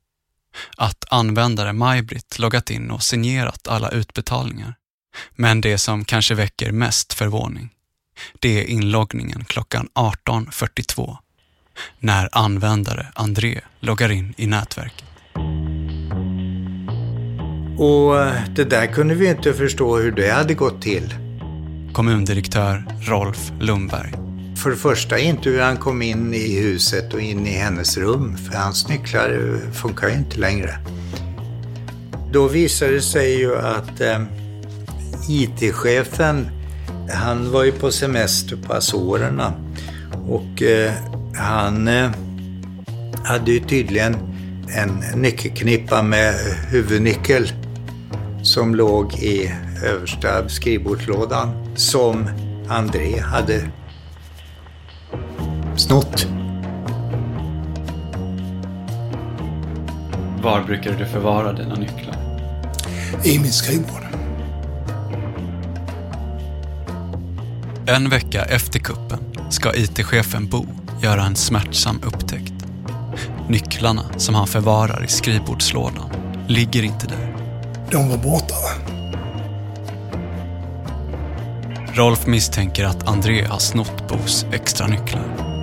att 0.77 1.05
användare 1.11 1.73
Maj-Britt 1.73 2.39
loggat 2.39 2.71
in 2.71 2.91
och 2.91 3.03
signerat 3.03 3.69
alla 3.69 3.91
utbetalningar. 3.91 4.75
Men 5.31 5.61
det 5.61 5.79
som 5.79 6.05
kanske 6.05 6.35
väcker 6.35 6.73
mest 6.73 7.13
förvåning, 7.13 7.71
det 8.41 8.61
är 8.61 8.65
inloggningen 8.65 9.45
klockan 9.45 9.89
18.42 9.95 11.17
när 11.99 12.29
användare 12.33 13.13
André 13.15 13.61
loggar 13.81 14.11
in 14.11 14.35
i 14.37 14.47
nätverket. 14.47 15.14
Och 17.79 18.21
eh, 18.21 18.33
det 18.57 18.65
där 18.65 18.87
kunde 18.87 19.15
vi 19.15 19.31
inte 19.31 19.53
förstå 19.53 19.97
hur 19.97 20.13
det 20.13 20.31
hade 20.31 20.55
gått 20.55 20.83
till. 20.83 21.15
Kommundirektör 21.93 22.85
Rolf 23.01 23.53
Lundberg. 23.61 24.13
För 24.57 24.71
det 24.71 24.77
första 24.77 25.19
inte 25.19 25.49
hur 25.49 25.61
han 25.61 25.77
kom 25.77 26.03
in 26.03 26.35
i 26.35 26.61
huset 26.61 27.15
och 27.15 27.21
in 27.21 27.47
i 27.47 27.51
hennes 27.51 27.97
rum, 27.97 28.37
för 28.37 28.59
hans 28.59 28.89
nycklar 28.89 29.59
funkar 29.73 30.09
ju 30.09 30.15
inte 30.15 30.39
längre. 30.39 30.79
Då 32.33 32.49
visade 32.49 32.93
det 32.93 33.03
sig 33.03 33.39
ju 33.39 33.57
att 33.57 34.01
eh, 34.01 34.23
IT-chefen, 35.29 36.49
han 37.11 37.51
var 37.51 37.65
ju 37.65 37.73
på 37.73 37.91
semester 37.91 38.57
på 38.57 38.73
Azorerna 38.73 39.53
och 40.29 40.63
eh, 40.63 40.93
han 41.35 41.89
eh, 41.89 42.11
hade 43.25 43.53
ju 43.53 43.61
tydligen 43.61 44.34
en 44.69 45.05
nyckelknippa 45.15 46.03
med 46.03 46.35
huvudnyckel 46.71 47.53
som 48.43 48.75
låg 48.75 49.15
i 49.15 49.51
översta 49.85 50.49
skrivbordslådan 50.49 51.77
som 51.77 52.29
André 52.69 53.21
hade 53.21 53.69
snott. 55.77 56.27
Var 60.43 60.65
brukar 60.67 60.93
du 60.99 61.07
förvara 61.07 61.53
dina 61.53 61.75
nycklar? 61.75 62.17
I 63.25 63.39
min 63.39 63.53
skrivbord. 63.53 64.03
En 67.87 68.11
vecka 68.11 68.43
efter 68.43 68.79
kuppen 68.79 69.19
ska 69.51 69.75
IT-chefen 69.75 70.47
Bo 70.49 70.67
göra 71.03 71.23
en 71.23 71.37
smärtsam 71.37 72.01
upptäckt. 72.05 72.54
Nycklarna 73.49 74.03
som 74.17 74.35
han 74.35 74.47
förvarar 74.47 75.05
i 75.05 75.09
skrivbordslådan 75.09 76.11
ligger 76.49 76.83
inte 76.83 77.07
där. 77.07 77.37
De 77.91 78.09
var 78.09 78.17
borta. 78.17 78.55
Rolf 81.95 82.27
misstänker 82.27 82.85
att 82.85 83.09
André 83.09 83.45
har 83.45 83.59
snott 83.59 84.09
Bos 84.09 84.47
extra 84.53 84.87
nycklar. 84.87 85.55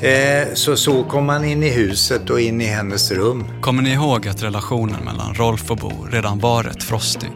Eh, 0.00 0.54
så 0.54 0.76
så 0.76 1.04
kom 1.04 1.28
han 1.28 1.44
in 1.44 1.62
i 1.62 1.70
huset 1.70 2.30
och 2.30 2.40
in 2.40 2.60
i 2.60 2.64
hennes 2.64 3.10
rum. 3.10 3.44
Kommer 3.60 3.82
ni 3.82 3.92
ihåg 3.92 4.28
att 4.28 4.42
relationen 4.42 5.04
mellan 5.04 5.34
Rolf 5.34 5.70
och 5.70 5.76
Bo 5.76 6.04
redan 6.10 6.38
var 6.38 6.62
rätt 6.62 6.82
frostig? 6.82 7.30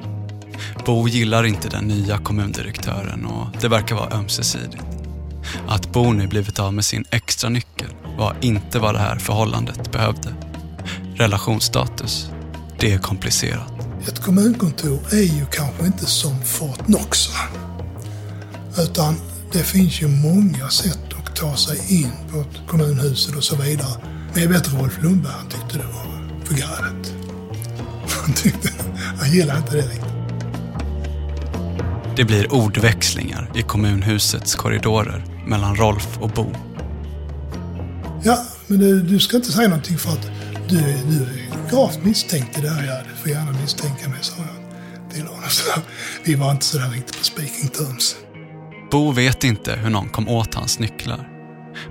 Bo 0.86 1.08
gillar 1.08 1.44
inte 1.44 1.68
den 1.68 1.84
nya 1.84 2.18
kommundirektören 2.18 3.26
och 3.26 3.46
det 3.60 3.68
verkar 3.68 3.96
vara 3.96 4.10
ömsesidigt. 4.10 4.99
Att 5.68 5.92
Bo 5.92 6.12
nu 6.12 6.26
blivit 6.26 6.58
av 6.58 6.74
med 6.74 6.84
sin 6.84 7.04
extra 7.10 7.50
nyckel 7.50 7.88
var 8.18 8.36
inte 8.40 8.78
vad 8.78 8.94
det 8.94 8.98
här 8.98 9.16
förhållandet 9.16 9.92
behövde. 9.92 10.34
Relationsstatus, 11.14 12.30
det 12.78 12.92
är 12.92 12.98
komplicerat. 12.98 13.72
Ett 14.08 14.22
kommunkontor 14.22 15.00
är 15.12 15.38
ju 15.38 15.46
kanske 15.52 15.86
inte 15.86 16.06
som 16.06 16.42
Fort 16.42 16.84
Knox. 16.86 17.28
Utan 18.78 19.14
det 19.52 19.62
finns 19.62 20.02
ju 20.02 20.08
många 20.08 20.68
sätt 20.68 21.12
att 21.18 21.36
ta 21.36 21.56
sig 21.56 22.02
in 22.02 22.12
på 22.32 22.44
kommunhuset 22.68 23.36
och 23.36 23.44
så 23.44 23.56
vidare. 23.56 23.94
Men 24.32 24.42
jag 24.42 24.50
vet 24.50 24.66
att 24.66 24.72
Rolf 24.72 25.02
Lundberg 25.02 25.32
han 25.32 25.48
tyckte 25.48 25.78
det 25.78 25.84
var 25.84 26.44
för 26.44 26.54
galet. 26.54 27.12
Han 28.24 28.34
tyckte, 28.34 28.68
han 29.18 29.32
gillade 29.32 29.58
inte 29.58 29.76
det 29.76 29.82
riktigt. 29.82 30.04
Det 32.16 32.24
blir 32.24 32.52
ordväxlingar 32.52 33.50
i 33.54 33.62
kommunhusets 33.62 34.54
korridorer 34.54 35.24
mellan 35.46 35.76
Rolf 35.76 36.18
och 36.20 36.30
Bo. 36.30 36.52
Ja, 38.22 38.44
men 38.66 38.78
du, 38.78 39.02
du 39.02 39.18
ska 39.18 39.36
inte 39.36 39.52
säga 39.52 39.68
någonting 39.68 39.98
för 39.98 40.10
att 40.10 40.30
du, 40.68 40.76
du 40.76 41.22
är 41.22 41.70
gravt 41.70 42.04
misstänkt 42.04 42.58
i 42.58 42.60
det 42.60 42.68
här. 42.68 42.84
Ja, 42.86 43.00
du 43.10 43.16
får 43.16 43.30
gärna 43.30 43.52
misstänka 43.60 44.08
mig, 44.08 44.18
sa 44.22 44.34
jag 44.38 45.12
till 45.14 45.26
honom. 45.26 45.50
Så 45.50 45.80
vi 46.24 46.34
var 46.34 46.50
inte 46.50 46.64
sådär 46.64 46.90
riktigt 46.90 47.18
på 47.18 47.24
speaking 47.24 47.68
terms. 47.68 48.16
Bo 48.90 49.12
vet 49.12 49.44
inte 49.44 49.76
hur 49.76 49.90
någon 49.90 50.08
kom 50.08 50.28
åt 50.28 50.54
hans 50.54 50.78
nycklar. 50.78 51.28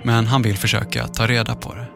Men 0.04 0.28
han 0.28 0.42
vill 0.42 0.58
försöka 0.58 1.08
ta 1.08 1.28
reda 1.28 1.56
på 1.56 1.76
det. 1.76 1.88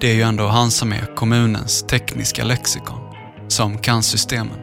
Det 0.00 0.10
är 0.10 0.14
ju 0.14 0.22
ändå 0.22 0.46
han 0.46 0.70
som 0.70 0.92
är 0.92 1.14
kommunens 1.16 1.82
tekniska 1.82 2.44
lexikon, 2.44 3.00
som 3.48 3.78
kan 3.78 4.02
systemen. 4.02 4.58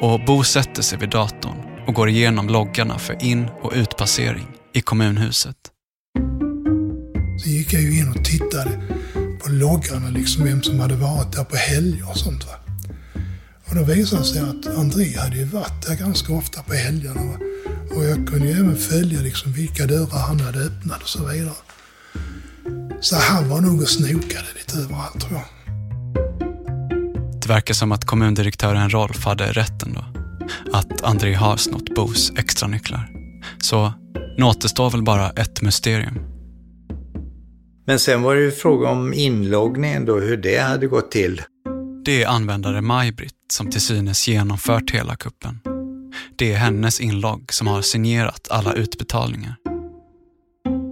Och 0.00 0.20
Bo 0.26 0.44
sätter 0.44 0.82
sig 0.82 0.98
vid 0.98 1.10
datorn 1.10 1.56
och 1.86 1.94
går 1.94 2.08
igenom 2.08 2.48
loggarna 2.48 2.98
för 2.98 3.24
in 3.24 3.48
och 3.62 3.72
utpassering 3.74 4.57
i 4.78 4.80
kommunhuset. 4.80 5.56
Så 7.42 7.48
gick 7.48 7.72
jag 7.72 7.82
ju 7.82 7.98
in 7.98 8.08
och 8.08 8.24
tittade 8.24 8.80
på 9.42 9.50
loggarna, 9.50 10.08
liksom 10.08 10.44
vem 10.44 10.62
som 10.62 10.80
hade 10.80 10.96
varit 10.96 11.32
där 11.32 11.44
på 11.44 11.56
helger 11.56 12.10
och 12.10 12.16
sånt. 12.16 12.46
Va? 12.46 12.54
Och 13.64 13.74
då 13.74 13.84
visade 13.84 14.22
det 14.22 14.28
sig 14.28 14.40
att 14.40 14.66
André 14.78 15.18
hade 15.18 15.36
ju 15.36 15.44
varit 15.44 15.86
där 15.86 15.96
ganska 15.96 16.32
ofta 16.32 16.62
på 16.62 16.74
helgerna. 16.74 17.24
Va? 17.24 17.38
Och 17.96 18.04
jag 18.04 18.28
kunde 18.28 18.46
ju 18.46 18.52
även 18.52 18.76
följa 18.76 19.20
liksom 19.20 19.52
vilka 19.52 19.86
dörrar 19.86 20.18
han 20.18 20.40
hade 20.40 20.58
öppnat 20.58 21.02
och 21.02 21.08
så 21.08 21.26
vidare. 21.26 21.54
Så 23.00 23.16
han 23.16 23.48
var 23.48 23.60
nog 23.60 23.82
och 23.82 23.88
snokade 23.88 24.46
lite 24.58 24.78
överallt 24.78 25.20
tror 25.20 25.40
jag. 25.40 25.48
Det 27.42 27.48
verkar 27.48 27.74
som 27.74 27.92
att 27.92 28.04
kommundirektören 28.04 28.90
Rolf 28.90 29.24
hade 29.24 29.52
rätt 29.52 29.82
ändå. 29.82 30.04
Att 30.72 31.02
André 31.02 31.34
har 31.34 31.56
snott 31.56 31.94
Bos 31.94 32.32
extra 32.36 32.68
nycklar. 32.68 33.08
Så 33.58 33.92
nu 34.38 34.44
återstår 34.44 34.90
väl 34.90 35.02
bara 35.02 35.30
ett 35.30 35.62
mysterium. 35.62 36.18
Men 37.86 37.98
sen 37.98 38.22
var 38.22 38.34
det 38.34 38.40
ju 38.40 38.50
fråga 38.50 38.88
om 38.88 39.14
inloggningen 39.14 40.04
då, 40.04 40.20
hur 40.20 40.36
det 40.36 40.58
hade 40.58 40.86
gått 40.86 41.10
till. 41.10 41.42
Det 42.04 42.22
är 42.22 42.28
användare 42.28 42.80
Maj-Britt 42.80 43.34
som 43.52 43.70
till 43.70 43.80
synes 43.80 44.28
genomfört 44.28 44.90
hela 44.90 45.16
kuppen. 45.16 45.60
Det 46.36 46.52
är 46.52 46.56
hennes 46.56 47.00
inlogg 47.00 47.52
som 47.52 47.66
har 47.66 47.82
signerat 47.82 48.48
alla 48.50 48.72
utbetalningar. 48.72 49.54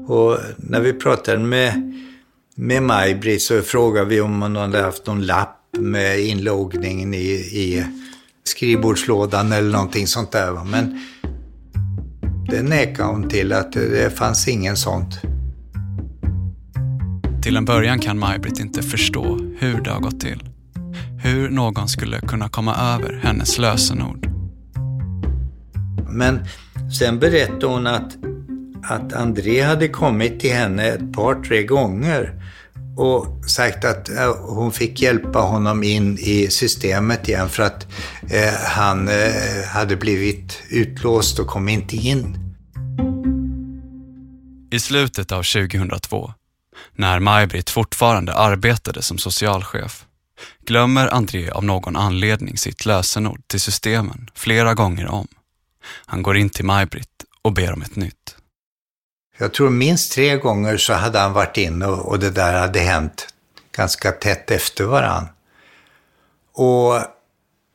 Och 0.06 0.38
när 0.56 0.80
vi 0.80 0.92
pratade 0.92 1.38
med, 1.38 1.92
med 2.54 2.82
Maj-Britt 2.82 3.42
så 3.42 3.62
frågade 3.62 4.06
vi 4.06 4.20
om 4.20 4.42
hon 4.42 4.56
hade 4.56 4.82
haft 4.82 5.06
någon 5.06 5.26
lapp 5.26 5.60
med 5.78 6.20
inloggningen 6.20 7.14
i, 7.14 7.30
i 7.34 7.84
skrivbordslådan 8.44 9.52
eller 9.52 9.72
någonting 9.72 10.06
sånt 10.06 10.32
där. 10.32 10.64
Men 10.64 11.00
det 12.48 12.62
nekade 12.62 13.08
hon 13.08 13.28
till 13.28 13.52
att 13.52 13.72
det 13.72 14.16
fanns 14.18 14.48
ingen 14.48 14.76
sånt. 14.76 15.20
Till 17.42 17.56
en 17.56 17.64
början 17.64 17.98
kan 17.98 18.18
Maj-Britt 18.18 18.60
inte 18.60 18.82
förstå 18.82 19.38
hur 19.58 19.80
det 19.80 19.90
har 19.90 20.00
gått 20.00 20.20
till. 20.20 20.42
Hur 21.22 21.50
någon 21.50 21.88
skulle 21.88 22.20
kunna 22.20 22.48
komma 22.48 22.74
över 22.74 23.20
hennes 23.22 23.58
lösenord. 23.58 24.26
Men 26.08 26.44
sen 26.98 27.18
berättade 27.18 27.66
hon 27.66 27.86
att, 27.86 28.16
att 28.82 29.12
André 29.12 29.62
hade 29.62 29.88
kommit 29.88 30.40
till 30.40 30.54
henne 30.54 30.84
ett 30.84 31.12
par, 31.12 31.34
tre 31.34 31.62
gånger 31.62 32.42
och 32.96 33.50
sagt 33.50 33.84
att 33.84 34.08
eh, 34.08 34.36
hon 34.36 34.72
fick 34.72 35.02
hjälpa 35.02 35.38
honom 35.38 35.82
in 35.82 36.18
i 36.18 36.48
systemet 36.50 37.28
igen 37.28 37.48
för 37.48 37.62
att 37.62 37.86
eh, 38.30 38.54
han 38.64 39.08
eh, 39.08 39.64
hade 39.66 39.96
blivit 39.96 40.62
utlåst 40.70 41.38
och 41.38 41.46
kom 41.46 41.68
inte 41.68 41.96
in. 41.96 42.38
I 44.70 44.80
slutet 44.80 45.32
av 45.32 45.42
2002, 45.42 46.32
när 46.94 47.18
Maj-Britt 47.18 47.70
fortfarande 47.70 48.34
arbetade 48.34 49.02
som 49.02 49.18
socialchef, 49.18 50.04
glömmer 50.66 51.06
André 51.06 51.50
av 51.50 51.64
någon 51.64 51.96
anledning 51.96 52.56
sitt 52.56 52.86
lösenord 52.86 53.40
till 53.46 53.60
systemen 53.60 54.30
flera 54.34 54.74
gånger 54.74 55.06
om. 55.06 55.28
Han 56.06 56.22
går 56.22 56.36
in 56.36 56.50
till 56.50 56.64
Maj-Britt 56.64 57.24
och 57.42 57.52
ber 57.52 57.72
om 57.72 57.82
ett 57.82 57.96
nytt. 57.96 58.35
Jag 59.38 59.54
tror 59.54 59.70
minst 59.70 60.12
tre 60.12 60.36
gånger 60.36 60.76
så 60.76 60.92
hade 60.92 61.18
han 61.18 61.32
varit 61.32 61.56
inne 61.56 61.86
och, 61.86 62.08
och 62.08 62.18
det 62.18 62.30
där 62.30 62.52
hade 62.52 62.78
hänt 62.80 63.28
ganska 63.76 64.12
tätt 64.12 64.50
efter 64.50 64.84
varann. 64.84 65.28
Och 66.54 67.00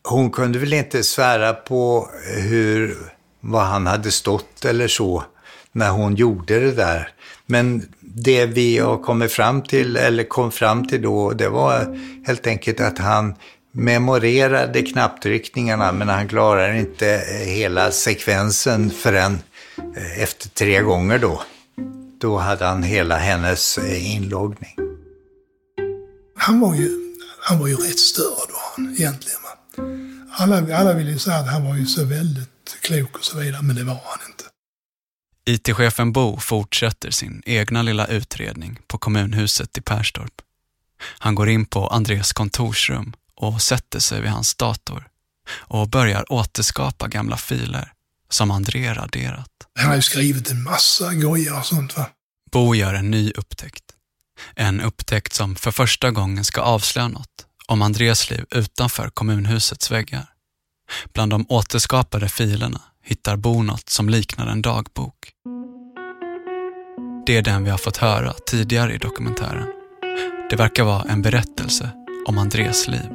hon 0.03 0.31
kunde 0.31 0.59
väl 0.59 0.73
inte 0.73 1.03
svära 1.03 1.53
på 1.53 2.09
hur, 2.37 2.97
vad 3.39 3.63
han 3.63 3.87
hade 3.87 4.11
stått 4.11 4.65
eller 4.65 4.87
så 4.87 5.23
när 5.71 5.89
hon 5.89 6.15
gjorde 6.15 6.59
det 6.59 6.71
där. 6.71 7.09
Men 7.45 7.93
det 7.99 8.45
vi 8.45 8.77
har 8.77 8.97
kommit 8.97 9.31
fram 9.31 9.61
till, 9.61 9.97
eller 9.97 10.23
kom 10.23 10.51
fram 10.51 10.87
till 10.87 11.01
då, 11.01 11.31
det 11.31 11.49
var 11.49 11.97
helt 12.27 12.47
enkelt 12.47 12.79
att 12.79 12.97
han 12.97 13.35
memorerade 13.71 14.81
knapptryckningarna 14.81 15.91
men 15.91 16.09
han 16.09 16.27
klarade 16.27 16.79
inte 16.79 17.23
hela 17.45 17.91
sekvensen 17.91 18.89
förrän 18.89 19.39
efter 20.17 20.49
tre 20.49 20.81
gånger 20.81 21.19
då. 21.19 21.43
Då 22.19 22.37
hade 22.37 22.65
han 22.65 22.83
hela 22.83 23.17
hennes 23.17 23.77
eh, 23.77 24.15
inloggning. 24.15 24.75
Han 26.35 26.59
var 26.59 26.75
ju, 26.75 27.15
han 27.39 27.59
var 27.59 27.67
ju 27.67 27.75
rätt 27.75 27.99
störd 27.99 28.49
var 28.49 28.75
han 28.75 28.95
egentligen. 28.95 29.37
Alla, 30.31 30.77
alla 30.77 30.93
ville 30.93 31.11
ju 31.11 31.19
säga 31.19 31.37
att 31.37 31.51
han 31.51 31.65
var 31.65 31.75
ju 31.75 31.85
så 31.85 32.05
väldigt 32.05 32.77
klok 32.81 33.17
och 33.17 33.23
så 33.23 33.39
vidare, 33.39 33.61
men 33.61 33.75
det 33.75 33.83
var 33.83 33.93
han 34.05 34.19
inte. 34.29 34.43
IT-chefen 35.45 36.11
Bo 36.11 36.39
fortsätter 36.39 37.11
sin 37.11 37.41
egna 37.45 37.81
lilla 37.81 38.07
utredning 38.07 38.79
på 38.87 38.97
kommunhuset 38.97 39.77
i 39.77 39.81
Perstorp. 39.81 40.41
Han 41.01 41.35
går 41.35 41.49
in 41.49 41.65
på 41.65 41.87
Andreas 41.87 42.33
kontorsrum 42.33 43.13
och 43.35 43.61
sätter 43.61 43.99
sig 43.99 44.21
vid 44.21 44.29
hans 44.29 44.55
dator 44.55 45.07
och 45.53 45.89
börjar 45.89 46.31
återskapa 46.31 47.07
gamla 47.07 47.37
filer 47.37 47.93
som 48.33 48.51
André 48.51 48.93
raderat. 48.93 49.47
Han 49.79 49.89
har 49.89 49.95
ju 49.95 50.01
skrivit 50.01 50.51
en 50.51 50.63
massa 50.63 51.13
gojar 51.13 51.59
och 51.59 51.65
sånt 51.65 51.97
va. 51.97 52.09
Bo 52.51 52.75
gör 52.75 52.93
en 52.93 53.11
ny 53.11 53.31
upptäckt. 53.31 53.83
En 54.55 54.81
upptäckt 54.81 55.33
som 55.33 55.55
för 55.55 55.71
första 55.71 56.11
gången 56.11 56.43
ska 56.43 56.61
avslöja 56.61 57.07
något 57.07 57.45
om 57.67 57.81
Andreas 57.81 58.29
liv 58.29 58.45
utanför 58.51 59.09
kommunhusets 59.09 59.91
väggar. 59.91 60.25
Bland 61.13 61.31
de 61.31 61.45
återskapade 61.49 62.29
filerna 62.29 62.81
hittar 63.03 63.35
Bo 63.35 63.63
något 63.63 63.89
som 63.89 64.09
liknar 64.09 64.47
en 64.47 64.61
dagbok. 64.61 65.15
Det 67.25 67.37
är 67.37 67.41
den 67.41 67.63
vi 67.63 67.69
har 67.69 67.77
fått 67.77 67.97
höra 67.97 68.33
tidigare 68.33 68.93
i 68.93 68.97
dokumentären. 68.97 69.67
Det 70.49 70.55
verkar 70.55 70.83
vara 70.83 71.03
en 71.09 71.21
berättelse 71.21 71.89
om 72.27 72.37
Andreas 72.37 72.87
liv. 72.87 73.09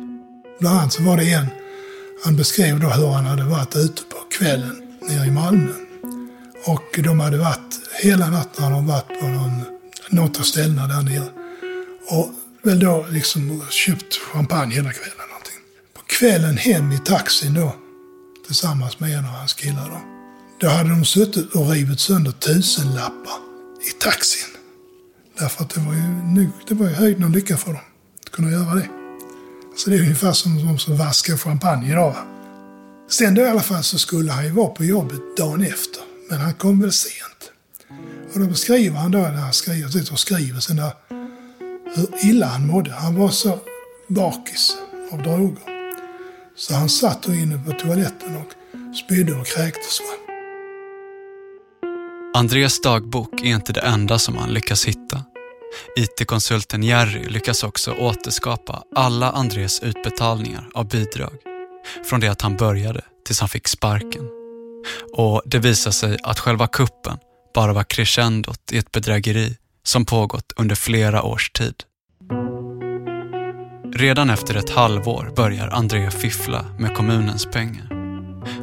Bland 0.61 0.79
annat 0.79 0.93
så 0.93 1.03
var 1.03 1.17
det 1.17 1.33
en, 1.33 1.47
han 2.25 2.37
beskrev 2.37 2.81
då 2.81 2.89
hur 2.89 3.09
han 3.09 3.25
hade 3.25 3.45
varit 3.45 3.77
ute 3.77 4.03
på 4.03 4.17
kvällen 4.39 4.86
nere 5.09 5.27
i 5.27 5.31
Malmö. 5.31 5.73
Och 6.67 7.01
de 7.05 7.21
hade 7.21 7.39
varit, 7.39 7.81
hela 8.03 8.31
natten 8.31 8.65
hade 8.65 8.77
de 8.77 8.87
varit 8.87 9.21
på 9.21 9.27
någon, 9.27 9.65
något 10.11 10.39
av 10.41 10.43
ställena 10.43 10.87
där 10.87 11.03
nere. 11.03 11.29
Och 12.11 12.31
väl 12.63 12.81
då 12.81 13.07
liksom 13.11 13.63
köpt 13.71 14.17
champagne 14.17 14.75
hela 14.75 14.93
kvällen. 14.93 15.29
Någonting. 15.29 15.61
På 15.95 16.03
kvällen 16.03 16.57
hem 16.57 16.93
i 16.93 16.99
taxin 16.99 17.55
då, 17.55 17.75
tillsammans 18.47 19.01
med 19.01 19.19
en 19.19 19.25
av 19.25 19.31
hans 19.31 19.55
killar 19.55 19.89
då. 19.91 20.01
Då 20.61 20.69
hade 20.69 20.89
de 20.89 21.05
suttit 21.05 21.55
och 21.55 21.71
rivit 21.71 22.01
sönder 22.01 22.33
tusenlappar 22.33 23.39
i 23.89 24.03
taxin. 24.03 24.57
Därför 25.39 25.65
att 25.65 25.71
det 25.71 25.81
var 25.81 25.93
ju, 25.93 26.03
nu, 26.35 26.51
det 26.69 26.75
var 26.75 26.89
ju 26.89 26.95
höjden 26.95 27.25
av 27.25 27.31
lycka 27.31 27.57
för 27.57 27.73
dem 27.73 27.83
att 28.25 28.31
kunna 28.31 28.51
göra 28.51 28.75
det. 28.75 28.89
Så 29.77 29.91
det 29.91 29.97
är 29.97 30.01
ungefär 30.01 30.33
som 30.33 30.67
de 30.67 30.79
som 30.79 30.97
vaskar 30.97 31.37
champagne 31.37 31.91
idag. 31.91 32.15
Sen 33.09 33.35
då 33.35 33.43
i 33.43 33.49
alla 33.49 33.61
fall 33.61 33.83
så 33.83 33.99
skulle 33.99 34.33
han 34.33 34.45
ju 34.45 34.51
vara 34.51 34.69
på 34.69 34.85
jobbet 34.85 35.37
dagen 35.37 35.63
efter. 35.63 36.03
Men 36.31 36.39
han 36.39 36.55
kom 36.55 36.81
väl 36.81 36.93
sent. 36.93 37.51
Och 38.35 38.41
då 38.41 38.47
beskriver 38.47 38.97
han 38.97 39.11
då 39.11 39.19
när 39.19 39.31
han 39.31 39.53
skriver, 39.53 39.89
sitter 39.89 40.13
och 40.13 40.19
skriver 40.19 40.61
sen 40.61 40.77
där, 40.77 40.93
hur 41.95 42.31
illa 42.31 42.47
han 42.47 42.67
mådde. 42.67 42.91
Han 42.91 43.15
var 43.15 43.29
så 43.29 43.59
bakis 44.09 44.77
av 45.13 45.23
droger. 45.23 45.63
Så 46.57 46.75
han 46.75 46.89
satt 46.89 47.23
då 47.23 47.35
inne 47.35 47.65
på 47.67 47.73
toaletten 47.73 48.37
och 48.37 48.53
spydde 48.97 49.35
och 49.35 49.47
kräktes. 49.47 50.01
Va? 50.01 50.27
Dagbok 52.83 53.41
är 53.41 53.47
inte 53.47 53.73
det 53.73 53.81
enda 53.81 54.19
som 54.19 54.37
han 54.37 54.55
lyckas 54.55 54.85
hitta. 54.85 55.25
IT-konsulten 55.97 56.83
Jerry 56.83 57.29
lyckas 57.29 57.65
också 57.65 57.93
återskapa 57.93 58.83
alla 58.95 59.31
Andres 59.31 59.83
utbetalningar 59.83 60.69
av 60.75 60.89
bidrag. 60.89 61.56
Från 62.05 62.21
det 62.21 62.29
att 62.29 62.43
han 62.43 62.57
började 62.57 63.01
tills 63.27 63.41
han 63.41 63.49
fick 63.49 63.69
sparken. 63.69 64.29
Och 65.13 65.43
det 65.45 65.59
visar 65.59 65.91
sig 65.91 66.19
att 66.23 66.39
själva 66.39 66.67
kuppen 66.67 67.19
bara 67.55 67.73
var 67.73 67.85
crescendot 67.85 68.73
i 68.73 68.79
ett 68.79 68.93
bedrägeri 68.93 69.57
som 69.83 70.05
pågått 70.05 70.53
under 70.57 70.75
flera 70.75 71.23
års 71.23 71.51
tid. 71.51 71.75
Redan 73.95 74.31
efter 74.31 74.55
ett 74.55 74.71
halvår 74.71 75.33
börjar 75.37 75.69
André 75.69 76.11
fiffla 76.11 76.65
med 76.79 76.97
kommunens 76.97 77.47
pengar. 77.47 77.89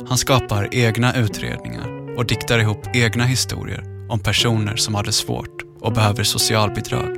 Han 0.08 0.18
skapar 0.18 0.70
egna 0.72 1.16
utredningar 1.16 2.18
och 2.18 2.26
diktar 2.26 2.60
ihop 2.60 2.88
egna 2.94 3.26
historier 3.26 4.08
om 4.10 4.20
personer 4.20 4.76
som 4.76 4.96
hade 4.96 5.12
svårt 5.12 5.62
och 5.82 5.94
behöver 5.94 6.24
socialbidrag. 6.24 7.18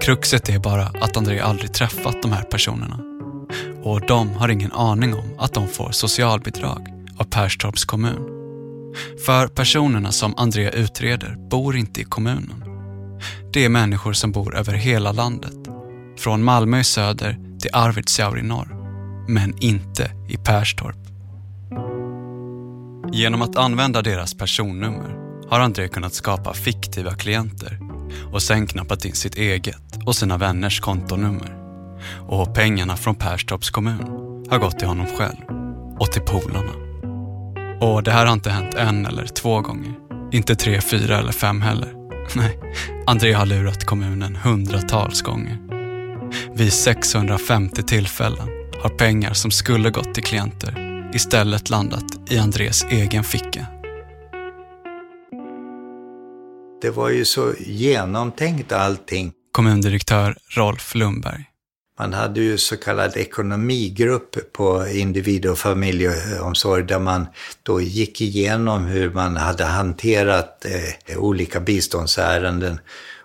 Kruxet 0.00 0.48
är 0.48 0.58
bara 0.58 0.84
att 0.84 1.16
André 1.16 1.40
aldrig 1.40 1.74
träffat 1.74 2.22
de 2.22 2.32
här 2.32 2.42
personerna. 2.42 3.11
Och 3.82 4.06
de 4.06 4.28
har 4.28 4.48
ingen 4.48 4.72
aning 4.72 5.14
om 5.14 5.34
att 5.38 5.54
de 5.54 5.68
får 5.68 5.90
socialbidrag 5.90 6.88
av 7.16 7.24
Perstorps 7.24 7.84
kommun. 7.84 8.28
För 9.26 9.46
personerna 9.46 10.12
som 10.12 10.34
André 10.36 10.70
utreder 10.70 11.36
bor 11.50 11.76
inte 11.76 12.00
i 12.00 12.04
kommunen. 12.04 12.64
Det 13.52 13.64
är 13.64 13.68
människor 13.68 14.12
som 14.12 14.32
bor 14.32 14.56
över 14.56 14.72
hela 14.72 15.12
landet. 15.12 15.56
Från 16.18 16.44
Malmö 16.44 16.80
i 16.80 16.84
söder 16.84 17.38
till 17.60 17.70
Arvidsjaur 17.72 18.38
i 18.38 18.42
norr. 18.42 18.76
Men 19.28 19.54
inte 19.58 20.10
i 20.28 20.36
Perstorp. 20.36 20.96
Genom 23.12 23.42
att 23.42 23.56
använda 23.56 24.02
deras 24.02 24.34
personnummer 24.34 25.16
har 25.48 25.60
André 25.60 25.88
kunnat 25.88 26.14
skapa 26.14 26.54
fiktiva 26.54 27.14
klienter 27.14 27.78
och 28.32 28.42
sen 28.42 28.66
knappat 28.66 29.04
in 29.04 29.12
sitt 29.12 29.34
eget 29.34 29.98
och 30.06 30.16
sina 30.16 30.38
vänners 30.38 30.80
kontonummer. 30.80 31.61
Och 32.28 32.54
pengarna 32.54 32.96
från 32.96 33.14
Perstorps 33.14 33.70
kommun 33.70 34.46
har 34.50 34.58
gått 34.58 34.78
till 34.78 34.88
honom 34.88 35.06
själv 35.06 35.40
och 35.98 36.12
till 36.12 36.22
polarna. 36.22 36.72
Och 37.80 38.02
det 38.02 38.10
här 38.10 38.26
har 38.26 38.32
inte 38.32 38.50
hänt 38.50 38.74
en 38.74 39.06
eller 39.06 39.26
två 39.26 39.60
gånger. 39.60 39.94
Inte 40.32 40.54
tre, 40.54 40.80
fyra 40.80 41.18
eller 41.18 41.32
fem 41.32 41.62
heller. 41.62 41.94
Nej, 42.36 42.58
André 43.06 43.32
har 43.32 43.46
lurat 43.46 43.84
kommunen 43.84 44.36
hundratals 44.36 45.22
gånger. 45.22 45.58
Vid 46.54 46.72
650 46.72 47.82
tillfällen 47.82 48.48
har 48.82 48.88
pengar 48.88 49.32
som 49.32 49.50
skulle 49.50 49.90
gått 49.90 50.14
till 50.14 50.24
klienter 50.24 50.92
istället 51.14 51.70
landat 51.70 52.32
i 52.32 52.38
Andrés 52.38 52.84
egen 52.90 53.24
ficka. 53.24 53.66
Det 56.82 56.90
var 56.90 57.10
ju 57.10 57.24
så 57.24 57.52
genomtänkt 57.58 58.72
allting. 58.72 59.32
Kommundirektör 59.52 60.36
Rolf 60.48 60.94
Lundberg. 60.94 61.51
Man 62.02 62.12
hade 62.12 62.40
ju 62.40 62.58
så 62.58 62.76
kallad 62.76 63.16
ekonomigrupp 63.16 64.52
på 64.52 64.86
individ 64.88 65.46
och 65.46 65.58
familjeomsorg 65.58 66.84
där 66.84 66.98
man 66.98 67.26
då 67.62 67.80
gick 67.80 68.20
igenom 68.20 68.84
hur 68.84 69.10
man 69.10 69.36
hade 69.36 69.64
hanterat 69.64 70.64
eh, 70.64 71.18
olika 71.18 71.60
biståndsärenden. 71.60 72.80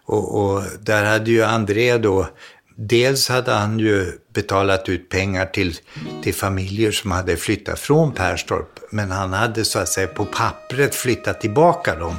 Och, 0.06 0.42
och, 0.42 0.64
där 0.80 1.06
hade 1.06 1.32
ju 1.32 1.44
André 1.44 1.98
då, 1.98 2.28
dels 2.76 3.30
hade 3.30 3.52
han 3.52 3.80
ju 3.80 4.12
betalat 4.34 4.90
ut 4.90 5.10
pengar 5.10 5.46
till, 5.46 5.76
till 6.24 6.34
familjer 6.34 6.92
som 6.92 7.12
hade 7.12 7.38
flyttat 7.38 7.80
från 7.80 8.12
Perstorp, 8.12 8.80
men 8.92 9.12
han 9.12 9.34
hade 9.34 9.66
så 9.66 9.80
att 9.80 9.90
säga 9.90 10.08
på 10.08 10.26
pappret 10.26 10.96
flyttat 10.96 11.42
tillbaka 11.42 11.96
dem. 11.96 12.16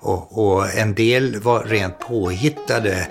Och, 0.00 0.46
och 0.46 0.74
en 0.74 0.94
del 0.94 1.40
var 1.40 1.64
rent 1.64 1.98
påhittade 1.98 3.08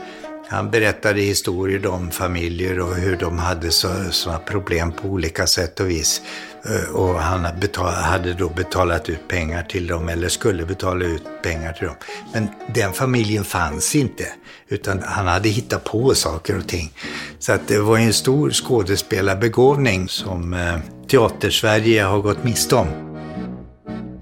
han 0.54 0.72
berättade 0.72 1.22
historier 1.22 1.88
om 1.88 2.12
familjer 2.12 2.80
och 2.80 2.96
hur 2.96 3.18
de 3.18 3.38
hade 3.38 3.72
sådana 3.72 4.40
problem 4.40 4.92
på 4.92 5.08
olika 5.08 5.48
sätt 5.48 5.80
och 5.80 5.90
vis. 5.90 6.22
Eh, 6.66 6.96
och 6.96 7.20
han 7.20 7.46
hade 7.86 8.34
då 8.34 8.50
betalat 8.50 9.10
ut 9.10 9.28
pengar 9.28 9.64
till 9.64 9.88
dem 9.88 10.10
eller 10.10 10.30
skulle 10.30 10.66
betala 10.66 11.06
ut 11.06 11.24
pengar 11.44 11.74
till 11.74 11.88
dem. 11.88 11.96
Men 12.34 12.48
den 12.74 12.94
familjen 12.94 13.44
fanns 13.44 13.96
inte, 13.96 14.26
utan 14.68 15.04
han 15.04 15.28
hade 15.28 15.50
hittat 15.50 15.84
på 15.84 16.16
saker 16.16 16.58
och 16.58 16.68
ting. 16.68 16.92
Så 17.40 17.54
att 17.54 17.68
det 17.68 17.80
var 17.80 17.98
en 17.98 18.14
stor 18.14 18.52
skådespelarbegåvning 18.52 20.10
som 20.10 20.54
eh, 20.54 20.78
Teatersverige 21.08 22.04
har 22.04 22.20
gått 22.20 22.44
miste 22.44 22.76
om. 22.76 22.88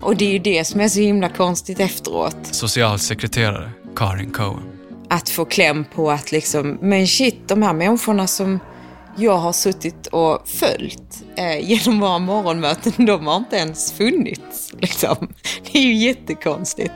Och 0.02 0.16
det 0.16 0.26
är 0.26 0.32
ju 0.32 0.40
det 0.40 0.66
som 0.66 0.82
är 0.82 0.88
så 0.88 1.00
himla 1.00 1.30
konstigt 1.30 1.80
efteråt. 1.80 2.38
Socialsekreterare 2.52 3.72
Karin 3.96 4.32
Cohen 4.32 4.81
att 5.12 5.30
få 5.30 5.46
kläm 5.46 5.86
på 5.96 6.12
att 6.12 6.32
liksom, 6.32 6.78
men 6.82 7.08
shit, 7.08 7.48
de 7.48 7.62
här 7.62 7.74
människorna 7.74 8.28
som 8.28 8.60
jag 9.16 9.38
har 9.38 9.54
suttit 9.54 10.08
och 10.08 10.48
följt 10.50 11.24
eh, 11.36 11.60
genom 11.70 12.00
våra 12.00 12.20
morgonmöten, 12.20 13.06
de 13.06 13.28
har 13.28 13.38
inte 13.38 13.56
ens 13.56 13.92
funnits. 13.92 14.74
Liksom. 14.80 15.16
Det 15.72 15.80
är 15.80 15.84
ju 15.84 15.94
jättekonstigt. 15.94 16.94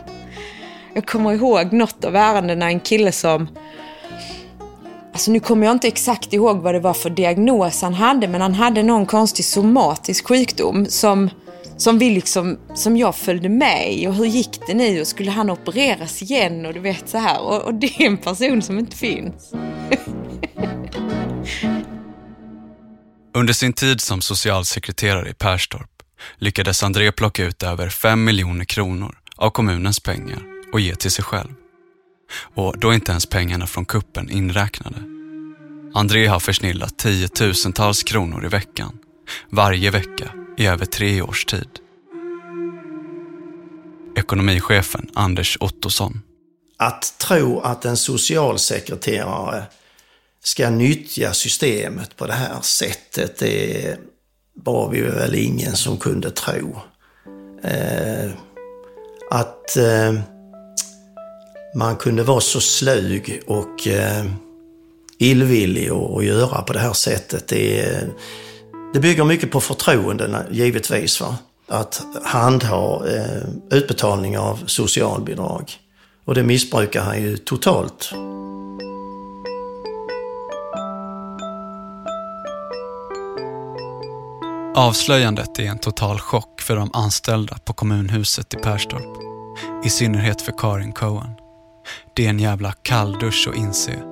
Jag 0.94 1.06
kommer 1.06 1.34
ihåg 1.34 1.74
något 1.74 2.06
av 2.06 2.16
ärendena, 2.16 2.66
en 2.66 2.80
kille 2.80 3.12
som 3.12 3.48
Alltså 5.12 5.32
nu 5.32 5.40
kommer 5.40 5.66
jag 5.66 5.76
inte 5.76 5.88
exakt 5.88 6.34
ihåg 6.34 6.58
vad 6.58 6.76
det 6.76 6.80
var 6.80 6.94
för 6.94 7.10
diagnos 7.10 7.82
han 7.82 7.94
hade, 7.94 8.28
men 8.28 8.42
han 8.42 8.54
hade 8.54 8.84
någon 8.84 9.06
konstig 9.06 9.46
somatisk 9.46 10.28
sjukdom 10.28 10.86
som 10.86 11.30
som 11.78 12.00
vi 12.00 12.10
liksom, 12.10 12.60
som 12.76 12.98
jag 12.98 13.16
följde 13.16 13.50
med 13.50 13.94
i 13.94 14.08
och 14.08 14.14
hur 14.14 14.26
gick 14.26 14.60
det 14.68 14.74
nu 14.74 15.02
och 15.02 15.08
skulle 15.08 15.32
han 15.32 15.50
opereras 15.50 16.22
igen 16.22 16.66
och 16.66 16.74
du 16.74 16.80
vet 16.80 17.10
så 17.10 17.18
här 17.18 17.42
och, 17.42 17.62
och 17.62 17.74
det 17.74 18.02
är 18.02 18.06
en 18.06 18.18
person 18.18 18.62
som 18.62 18.80
inte 18.80 18.98
finns. 18.98 19.54
Under 23.34 23.54
sin 23.54 23.74
tid 23.74 24.02
som 24.02 24.22
socialsekreterare 24.22 25.30
i 25.30 25.34
Perstorp 25.34 25.90
lyckades 26.38 26.84
André 26.84 27.12
plocka 27.12 27.46
ut 27.46 27.64
över 27.64 27.90
5 27.90 28.24
miljoner 28.24 28.66
kronor 28.66 29.18
av 29.36 29.50
kommunens 29.50 30.00
pengar 30.00 30.44
och 30.74 30.80
ge 30.80 30.96
till 30.96 31.12
sig 31.12 31.24
själv. 31.24 31.52
Och 32.56 32.80
då 32.80 32.90
är 32.90 32.94
inte 32.94 33.12
ens 33.12 33.26
pengarna 33.26 33.68
från 33.68 33.86
kuppen 33.86 34.30
inräknade. 34.30 34.98
André 35.94 36.28
har 36.28 36.40
försnillat 36.40 36.98
tiotusentals 36.98 38.04
kronor 38.04 38.46
i 38.46 38.48
veckan, 38.48 38.98
varje 39.50 39.92
vecka 39.92 40.45
i 40.58 40.68
över 40.68 40.86
tre 40.86 41.22
års 41.22 41.46
tid. 41.46 41.70
Ekonomichefen 44.16 45.10
Anders 45.14 45.58
Ottosson. 45.60 46.22
Att 46.78 47.14
tro 47.18 47.60
att 47.60 47.86
en 47.86 47.98
socialsekreterare 47.98 49.64
ska 50.44 50.70
nyttja 50.70 51.34
systemet 51.34 52.16
på 52.16 52.28
det 52.28 52.34
här 52.34 52.62
sättet, 52.62 53.40
det 53.40 53.98
var 54.54 54.90
vi 54.90 55.02
väl 55.02 55.36
ingen 55.36 55.76
som 55.76 55.98
kunde 55.98 56.32
tro. 56.32 56.78
Eh, 57.64 58.32
att 59.32 59.78
eh, 59.78 60.14
man 61.76 61.96
kunde 61.96 62.24
vara 62.24 62.42
så 62.42 62.62
slug 62.62 63.42
och 63.48 63.88
eh, 63.88 64.26
illvillig 65.18 65.94
och 65.94 66.24
göra 66.24 66.62
på 66.62 66.74
det 66.74 66.80
här 66.80 66.94
sättet, 66.94 67.48
det, 67.48 68.02
det 68.96 69.02
bygger 69.02 69.24
mycket 69.24 69.52
på 69.52 69.62
förtroenden 69.62 70.36
givetvis. 70.52 71.22
Va? 71.22 71.38
Att 71.68 72.02
handha 72.24 73.08
eh, 73.08 73.78
utbetalning 73.78 74.38
av 74.38 74.64
socialbidrag. 74.66 75.72
Och 76.26 76.36
det 76.36 76.44
missbrukar 76.44 77.02
han 77.02 77.22
ju 77.22 77.38
totalt. 77.38 78.12
Avslöjandet 84.76 85.60
är 85.60 85.64
en 85.64 85.80
total 85.80 86.20
chock 86.20 86.62
för 86.62 86.76
de 86.76 86.90
anställda 86.94 87.58
på 87.66 87.74
kommunhuset 87.74 88.54
i 88.54 88.58
Perstorp. 88.58 89.18
I 89.86 89.90
synnerhet 89.90 90.42
för 90.42 90.54
Karin 90.58 90.94
Cohen. 90.94 91.32
Det 92.16 92.26
är 92.26 92.30
en 92.30 92.40
jävla 92.40 92.72
kalldusch 92.72 93.48
att 93.50 93.56
inse 93.56 94.04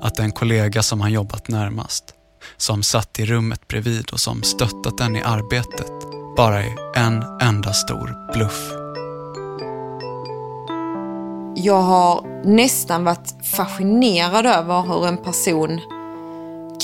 att 0.00 0.14
den 0.14 0.32
kollega 0.32 0.82
som 0.82 1.00
han 1.00 1.12
jobbat 1.12 1.48
närmast 1.48 2.15
som 2.56 2.82
satt 2.82 3.18
i 3.18 3.26
rummet 3.26 3.68
bredvid 3.68 4.10
och 4.12 4.20
som 4.20 4.42
stöttat 4.42 4.98
den 4.98 5.16
i 5.16 5.22
arbetet 5.22 5.92
bara 6.36 6.62
är 6.62 6.96
en 6.96 7.24
enda 7.42 7.72
stor 7.72 8.32
bluff. 8.32 8.72
Jag 11.56 11.82
har 11.82 12.44
nästan 12.44 13.04
varit 13.04 13.34
fascinerad 13.56 14.46
över 14.46 14.82
hur 14.82 15.06
en 15.06 15.16
person 15.16 15.80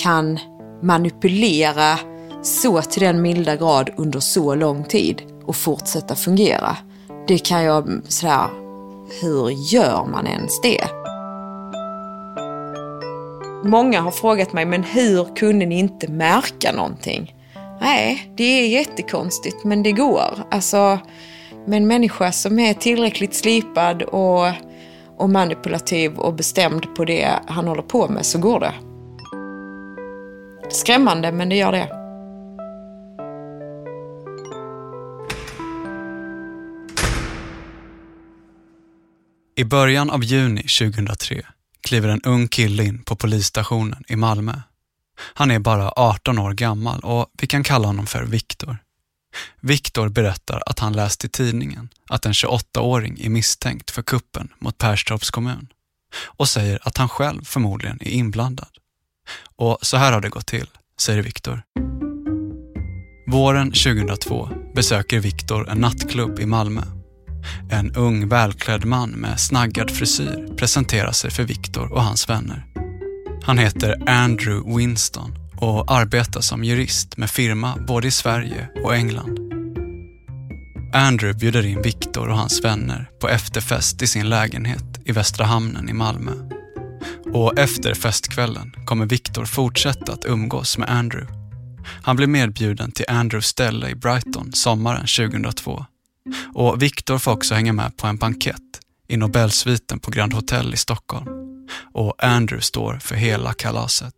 kan 0.03 0.39
manipulera 0.83 1.99
så 2.43 2.83
till 2.83 3.03
den 3.03 3.23
milda 3.23 3.57
grad 3.57 3.91
under 3.97 4.21
så 4.21 4.55
lång 4.55 4.85
tid 4.85 5.23
och 5.47 5.57
fortsätta 5.57 6.15
fungera. 6.15 6.77
Det 7.29 7.39
kan 7.39 7.65
jag 7.65 8.03
sådär, 8.09 8.47
hur 9.21 9.51
gör 9.51 10.07
man 10.07 10.27
ens 10.27 10.61
det? 10.61 11.02
Många 13.65 14.01
har 14.01 14.11
frågat 14.11 14.53
mig, 14.53 14.65
men 14.65 14.83
hur 14.83 15.37
kunde 15.37 15.67
ni 15.67 15.79
inte 15.79 16.09
märka 16.09 16.73
någonting? 16.73 17.35
Nej, 17.81 18.33
det 18.37 18.45
är 18.45 18.69
jättekonstigt, 18.69 19.65
men 19.65 19.83
det 19.83 19.93
går. 19.93 20.39
Alltså, 20.51 20.99
med 21.67 21.77
en 21.77 21.87
människa 21.87 22.33
som 22.33 22.59
är 22.59 22.75
tillräckligt 22.75 23.35
slipad 23.35 24.03
och, 24.03 24.47
och 25.17 25.31
manipulativ 25.31 26.19
och 26.19 26.35
bestämd 26.35 26.95
på 26.95 27.05
det 27.05 27.29
han 27.47 27.69
håller 27.69 27.83
på 27.83 28.09
med 28.09 28.27
så 28.27 28.39
går 28.39 28.61
det. 28.61 28.75
Skrämmande, 30.71 31.33
men 31.33 31.49
det 31.49 31.57
gör 31.57 31.73
det. 31.73 31.89
I 39.57 39.65
början 39.65 40.11
av 40.11 40.25
juni 40.25 40.63
2003 40.63 41.43
kliver 41.83 42.09
en 42.09 42.23
ung 42.23 42.49
kille 42.49 42.85
in 42.85 43.03
på 43.03 43.17
polisstationen 43.17 44.05
i 44.09 44.17
Malmö. 44.17 44.61
Han 45.35 45.51
är 45.51 45.59
bara 45.59 45.93
18 45.97 46.39
år 46.39 46.53
gammal 46.53 47.01
och 47.01 47.27
vi 47.41 47.47
kan 47.47 47.65
kalla 47.65 47.87
honom 47.87 48.07
för 48.07 48.23
Viktor. 48.23 48.77
Viktor 49.61 50.09
berättar 50.09 50.63
att 50.67 50.79
han 50.79 50.93
läst 50.93 51.25
i 51.25 51.29
tidningen 51.29 51.89
att 52.09 52.27
en 52.27 52.33
28-åring 52.33 53.21
är 53.21 53.29
misstänkt 53.29 53.91
för 53.91 54.03
kuppen 54.03 54.49
mot 54.59 54.79
Perstorps 54.79 55.31
kommun. 55.31 55.69
och 56.25 56.49
säger 56.49 56.79
att 56.83 56.97
han 56.97 57.09
själv 57.09 57.45
förmodligen 57.45 57.99
är 58.01 58.11
inblandad. 58.11 58.69
Och 59.57 59.79
så 59.83 59.97
här 59.97 60.13
har 60.13 60.21
det 60.21 60.29
gått 60.29 60.47
till, 60.47 60.67
säger 60.99 61.23
Viktor. 61.23 61.63
Våren 63.27 63.73
2002 63.73 64.49
besöker 64.75 65.19
Viktor 65.19 65.69
en 65.69 65.79
nattklubb 65.79 66.41
i 66.41 66.47
Malmö. 66.47 67.02
En 67.71 67.95
ung 67.95 68.29
välklädd 68.29 68.85
man 68.85 69.11
med 69.11 69.41
snaggad 69.41 69.91
frisyr 69.91 70.57
presenterar 70.57 71.13
sig 71.13 71.31
för 71.31 71.43
Viktor 71.43 71.93
och 71.93 72.03
hans 72.03 72.29
vänner. 72.29 72.67
Han 73.43 73.59
heter 73.59 74.09
Andrew 74.09 74.77
Winston 74.77 75.35
och 75.57 75.93
arbetar 75.93 76.41
som 76.41 76.65
jurist 76.65 77.17
med 77.17 77.31
firma 77.31 77.77
både 77.87 78.09
i 78.09 78.11
Sverige 78.11 78.69
och 78.85 78.95
England. 78.95 79.39
Andrew 80.95 81.39
bjuder 81.39 81.67
in 81.67 81.83
Viktor 81.83 82.29
och 82.29 82.37
hans 82.37 82.65
vänner 82.65 83.11
på 83.21 83.29
efterfest 83.29 84.03
i 84.03 84.07
sin 84.07 84.29
lägenhet 84.29 85.01
i 85.05 85.13
Västra 85.13 85.47
Hamnen 85.47 85.89
i 85.89 85.93
Malmö. 85.93 86.33
Och 87.33 87.59
efter 87.59 87.95
festkvällen 87.95 88.73
kommer 88.85 89.07
Viktor 89.07 89.45
fortsätta 89.45 90.13
att 90.13 90.25
umgås 90.25 90.79
med 90.79 90.91
Andrew. 90.91 91.35
Han 92.03 92.17
blir 92.17 92.27
medbjuden 92.27 92.93
till 92.93 93.05
Andrews 93.09 93.47
ställe 93.47 93.89
i 93.89 93.95
Brighton 93.95 94.53
sommaren 94.53 95.07
2002. 95.07 95.87
Mm. 96.27 96.39
Och 96.55 96.83
Viktor 96.83 97.19
får 97.19 97.33
också 97.33 97.55
hänga 97.55 97.73
med 97.73 97.97
på 97.97 98.07
en 98.07 98.17
bankett 98.17 98.81
i 99.09 99.17
Nobelsviten 99.17 99.99
på 99.99 100.11
Grand 100.11 100.33
Hotel 100.33 100.75
i 100.75 100.77
Stockholm. 100.77 101.29
Och 101.93 102.25
Andrew 102.25 102.63
står 102.63 102.99
för 102.99 103.15
hela 103.15 103.53
kalaset. 103.53 104.15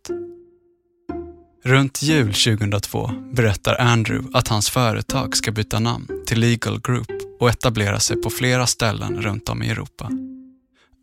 Runt 1.63 2.01
jul 2.01 2.33
2002 2.33 3.11
berättar 3.31 3.81
Andrew 3.81 4.37
att 4.37 4.47
hans 4.47 4.69
företag 4.69 5.37
ska 5.37 5.51
byta 5.51 5.79
namn 5.79 6.07
till 6.27 6.39
Legal 6.39 6.81
Group 6.81 7.07
och 7.39 7.49
etablera 7.49 7.99
sig 7.99 8.21
på 8.21 8.29
flera 8.29 8.67
ställen 8.67 9.21
runt 9.21 9.49
om 9.49 9.63
i 9.63 9.69
Europa. 9.69 10.09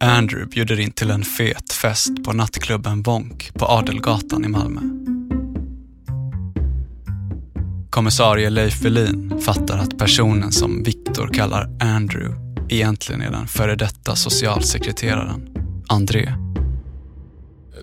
Andrew 0.00 0.50
bjuder 0.50 0.80
in 0.80 0.92
till 0.92 1.10
en 1.10 1.24
fet 1.24 1.72
fest 1.72 2.24
på 2.24 2.32
nattklubben 2.32 3.02
Vonk 3.02 3.54
på 3.54 3.66
Adelgatan 3.66 4.44
i 4.44 4.48
Malmö. 4.48 4.80
Kommissarie 7.92 8.50
Leif 8.50 8.80
Welin 8.80 9.40
fattar 9.40 9.78
att 9.78 9.98
personen 9.98 10.52
som 10.52 10.82
Viktor 10.82 11.28
kallar 11.34 11.68
Andrew 11.80 12.34
egentligen 12.68 13.22
är 13.22 13.30
den 13.30 13.46
före 13.46 13.76
detta 13.76 14.16
socialsekreteraren, 14.16 15.54
André. 15.88 16.34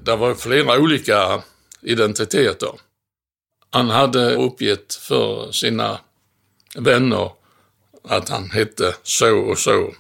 Det 0.06 0.16
var 0.16 0.36
flera 0.36 0.80
olika 0.80 1.44
identiteter. 1.82 2.70
Han 3.70 3.90
hade 3.90 4.36
uppgett 4.36 4.94
för 4.94 5.52
sina 5.52 6.00
vänner 6.76 7.32
att 8.04 8.30
han 8.30 8.50
hette 8.50 8.96
så 9.04 9.38
och 9.38 9.58
så. 9.58 9.94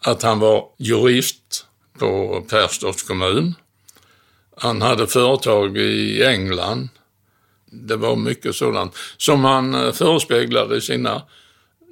Att 0.00 0.22
han 0.22 0.38
var 0.38 0.68
jurist 0.78 1.66
på 1.98 2.42
Perstorps 2.50 3.02
kommun. 3.02 3.54
Han 4.56 4.82
hade 4.82 5.06
företag 5.06 5.76
i 5.76 6.24
England. 6.24 6.88
Det 7.72 7.96
var 7.96 8.16
mycket 8.16 8.56
sådant 8.56 8.96
som 9.16 9.44
han 9.44 9.74
eh, 9.74 9.92
förespeglade 9.92 10.80
sina 10.80 11.22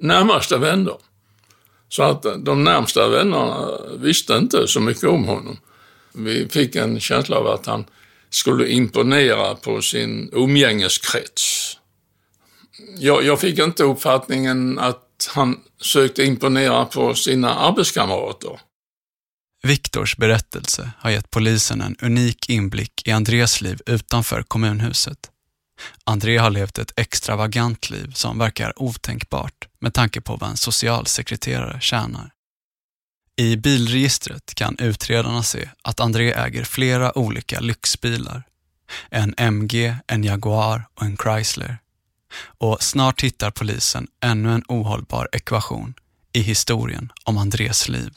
närmaste 0.00 0.58
vänner. 0.58 0.96
Så 1.88 2.02
att 2.02 2.24
eh, 2.24 2.32
de 2.32 2.64
närmsta 2.64 3.08
vännerna 3.08 3.68
visste 3.98 4.34
inte 4.34 4.68
så 4.68 4.80
mycket 4.80 5.04
om 5.04 5.24
honom. 5.24 5.58
Vi 6.12 6.48
fick 6.48 6.76
en 6.76 7.00
känsla 7.00 7.36
av 7.36 7.46
att 7.46 7.66
han 7.66 7.84
skulle 8.30 8.68
imponera 8.68 9.54
på 9.54 9.82
sin 9.82 10.30
umgängeskrets. 10.32 11.76
Jag, 12.98 13.24
jag 13.24 13.40
fick 13.40 13.58
inte 13.58 13.84
uppfattningen 13.84 14.78
att 14.78 15.30
han 15.34 15.60
sökte 15.80 16.24
imponera 16.24 16.84
på 16.84 17.14
sina 17.14 17.54
arbetskamrater. 17.54 18.60
Viktors 19.62 20.16
berättelse 20.16 20.90
har 20.98 21.10
gett 21.10 21.30
polisen 21.30 21.80
en 21.80 21.96
unik 22.02 22.48
inblick 22.48 23.08
i 23.08 23.10
Andreas 23.10 23.60
liv 23.60 23.80
utanför 23.86 24.42
kommunhuset. 24.42 25.29
André 26.04 26.38
har 26.38 26.50
levt 26.50 26.78
ett 26.78 26.92
extravagant 26.96 27.90
liv 27.90 28.12
som 28.14 28.38
verkar 28.38 28.82
otänkbart 28.82 29.68
med 29.78 29.94
tanke 29.94 30.20
på 30.20 30.36
vad 30.36 30.50
en 30.50 30.56
socialsekreterare 30.56 31.80
tjänar. 31.80 32.30
I 33.36 33.56
bilregistret 33.56 34.54
kan 34.54 34.76
utredarna 34.78 35.42
se 35.42 35.68
att 35.82 36.00
André 36.00 36.32
äger 36.32 36.64
flera 36.64 37.18
olika 37.18 37.60
lyxbilar. 37.60 38.42
En 39.10 39.34
MG, 39.36 39.96
en 40.06 40.24
Jaguar 40.24 40.88
och 40.94 41.02
en 41.02 41.16
Chrysler. 41.16 41.78
Och 42.58 42.82
snart 42.82 43.22
hittar 43.22 43.50
polisen 43.50 44.08
ännu 44.20 44.52
en 44.52 44.64
ohållbar 44.68 45.28
ekvation 45.32 45.94
i 46.32 46.40
historien 46.40 47.12
om 47.24 47.38
Andrés 47.38 47.88
liv. 47.88 48.10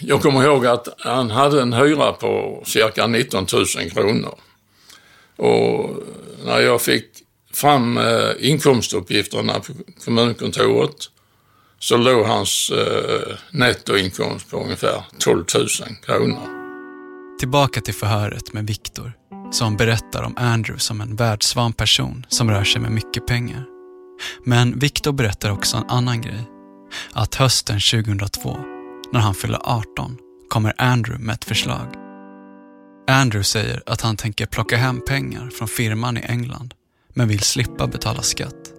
Jag 0.00 0.22
kommer 0.22 0.44
ihåg 0.44 0.66
att 0.66 0.88
han 0.98 1.30
hade 1.30 1.62
en 1.62 1.72
hyra 1.72 2.12
på 2.12 2.62
cirka 2.66 3.06
19 3.06 3.46
000 3.52 3.90
kronor. 3.90 4.38
Och 5.36 5.90
när 6.44 6.60
jag 6.60 6.82
fick 6.82 7.04
fram 7.52 7.98
eh, 7.98 8.30
inkomstuppgifterna 8.40 9.60
på 9.60 9.72
kommunkontoret 10.04 10.96
så 11.78 11.96
låg 11.96 12.26
hans 12.26 12.70
eh, 12.70 13.36
nettoinkomst 13.50 14.50
på 14.50 14.56
ungefär 14.56 15.02
12 15.18 15.44
000 15.54 15.68
kronor. 16.06 16.48
Tillbaka 17.38 17.80
till 17.80 17.94
förhöret 17.94 18.52
med 18.52 18.66
Viktor 18.66 19.12
som 19.50 19.76
berättar 19.76 20.22
om 20.22 20.34
Andrew 20.36 20.78
som 20.78 21.00
en 21.00 21.16
världsvan 21.16 21.72
person 21.72 22.26
som 22.28 22.50
rör 22.50 22.64
sig 22.64 22.80
med 22.80 22.92
mycket 22.92 23.26
pengar. 23.26 23.64
Men 24.44 24.78
Viktor 24.78 25.12
berättar 25.12 25.50
också 25.50 25.76
en 25.76 25.90
annan 25.90 26.20
grej. 26.20 26.50
Att 27.12 27.34
hösten 27.34 27.80
2002, 27.92 28.56
när 29.12 29.20
han 29.20 29.34
fyller 29.34 29.60
18, 29.62 30.16
kommer 30.48 30.74
Andrew 30.78 31.24
med 31.24 31.34
ett 31.34 31.44
förslag. 31.44 32.03
Andrew 33.06 33.44
säger 33.44 33.82
att 33.86 34.00
han 34.00 34.16
tänker 34.16 34.46
plocka 34.46 34.76
hem 34.76 35.00
pengar 35.00 35.50
från 35.50 35.68
firman 35.68 36.16
i 36.16 36.20
England 36.20 36.74
men 37.14 37.28
vill 37.28 37.40
slippa 37.40 37.86
betala 37.86 38.22
skatt 38.22 38.72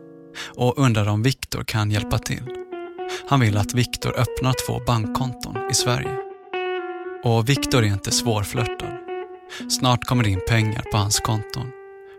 och 0.55 0.77
undrar 0.77 1.07
om 1.07 1.23
Viktor 1.23 1.63
kan 1.63 1.91
hjälpa 1.91 2.17
till. 2.17 2.43
Han 3.29 3.39
vill 3.39 3.57
att 3.57 3.73
Viktor 3.73 4.19
öppnar 4.19 4.55
två 4.67 4.81
bankkonton 4.87 5.57
i 5.71 5.73
Sverige. 5.73 6.17
Och 7.23 7.49
Viktor 7.49 7.83
är 7.83 7.87
inte 7.87 8.11
svårflörtad. 8.11 8.97
Snart 9.69 10.05
kommer 10.05 10.23
det 10.23 10.29
in 10.29 10.41
pengar 10.47 10.83
på 10.91 10.97
hans 10.97 11.19
konton. 11.19 11.71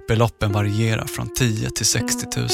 Beloppen 0.08 0.52
varierar 0.52 1.04
från 1.04 1.34
10 1.34 1.70
till 1.70 1.86
60 1.86 2.26
000. 2.36 2.48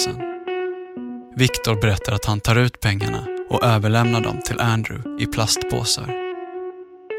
Viktor 1.37 1.81
berättar 1.81 2.13
att 2.13 2.25
han 2.25 2.41
tar 2.41 2.57
ut 2.57 2.81
pengarna 2.81 3.27
och 3.51 3.65
överlämnar 3.65 4.21
dem 4.21 4.41
till 4.45 4.61
Andrew 4.61 5.23
i 5.23 5.27
plastpåsar 5.27 6.22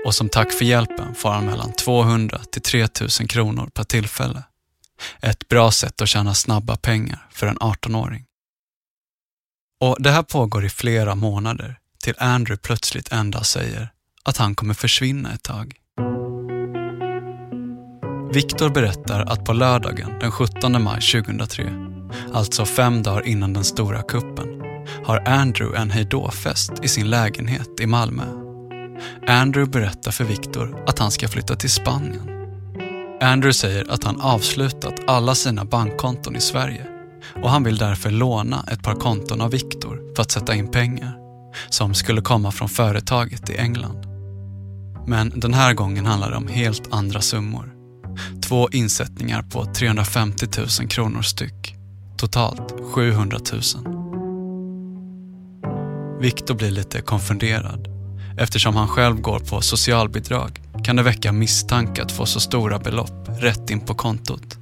och 0.06 0.16
som 0.16 0.30
tack 0.30 0.52
för 0.52 0.66
hjälpen 0.66 1.16
får 1.16 1.30
han 1.30 1.46
mellan 1.46 1.74
200 1.74 2.42
till 2.52 2.62
3000 2.62 3.28
kronor 3.28 3.70
per 3.74 3.84
tillfälle. 3.84 4.44
Ett 5.22 5.48
bra 5.48 5.72
sätt 5.72 6.02
att 6.02 6.10
tjäna 6.10 6.34
snabba 6.34 6.76
pengar 6.76 7.28
för 7.32 7.48
en 7.48 7.58
18-åring. 7.58 8.26
Och 9.82 9.98
det 10.00 10.12
här 10.12 10.24
pågår 10.24 10.66
i 10.66 10.70
flera 10.70 11.16
månader 11.16 11.80
till 12.04 12.14
Andrew 12.18 12.62
plötsligt 12.62 13.12
en 13.12 13.32
dag 13.32 13.46
säger 13.46 13.90
att 14.24 14.38
han 14.38 14.56
kommer 14.56 14.74
försvinna 14.74 15.34
ett 15.34 15.44
tag. 15.44 15.76
Viktor 18.34 18.70
berättar 18.70 19.20
att 19.22 19.46
på 19.46 19.54
lördagen 19.54 20.20
den 20.20 20.32
17 20.32 20.84
maj 20.84 21.02
2003, 21.02 21.74
alltså 22.34 22.66
fem 22.66 23.04
dagar 23.04 23.28
innan 23.28 23.54
den 23.54 23.64
stora 23.64 24.02
kuppen, 24.02 24.62
har 25.06 25.28
Andrew 25.28 25.82
en 25.82 25.92
hejdåfest 25.92 26.72
i 26.84 26.88
sin 26.88 27.10
lägenhet 27.10 27.80
i 27.80 27.88
Malmö 27.88 28.43
Andrew 29.28 29.72
berättar 29.72 30.12
för 30.12 30.24
Victor 30.24 30.84
att 30.88 31.00
han 31.00 31.12
ska 31.12 31.28
flytta 31.28 31.56
till 31.56 31.70
Spanien. 31.70 32.30
Andrew 33.22 33.54
säger 33.54 33.92
att 33.92 34.04
han 34.04 34.22
avslutat 34.22 34.94
alla 35.08 35.36
sina 35.36 35.66
bankkonton 35.66 36.36
i 36.36 36.42
Sverige 36.42 36.88
och 37.44 37.50
han 37.50 37.64
vill 37.64 37.78
därför 37.78 38.12
låna 38.12 38.66
ett 38.72 38.84
par 38.84 38.96
konton 38.96 39.42
av 39.42 39.52
Victor 39.52 40.14
för 40.16 40.22
att 40.22 40.32
sätta 40.32 40.56
in 40.56 40.72
pengar 40.72 41.18
som 41.70 41.94
skulle 41.94 42.22
komma 42.22 42.52
från 42.52 42.70
företaget 42.70 43.50
i 43.50 43.58
England. 43.58 44.06
Men 45.08 45.32
den 45.36 45.54
här 45.54 45.74
gången 45.74 46.06
handlar 46.06 46.32
det 46.32 46.38
om 46.38 46.48
helt 46.48 46.94
andra 46.94 47.22
summor. 47.22 47.74
Två 48.42 48.70
insättningar 48.70 49.42
på 49.42 49.66
350 49.66 50.48
000 50.58 50.90
kronor 50.90 51.22
styck. 51.22 51.76
Totalt 52.18 52.74
700 52.94 53.40
000. 53.52 53.62
Victor 56.22 56.56
blir 56.56 56.72
lite 56.72 57.02
konfunderad 57.02 57.93
Eftersom 58.38 58.76
han 58.76 58.88
själv 58.88 59.22
går 59.22 59.40
på 59.40 59.62
socialbidrag 59.62 60.62
kan 60.84 60.96
det 60.96 61.04
väcka 61.04 61.32
misstanke 61.32 62.04
att 62.04 62.12
få 62.12 62.26
så 62.26 62.40
stora 62.40 62.80
belopp 62.80 63.30
rätt 63.40 63.70
in 63.70 63.80
på 63.80 63.94
kontot. 63.94 64.58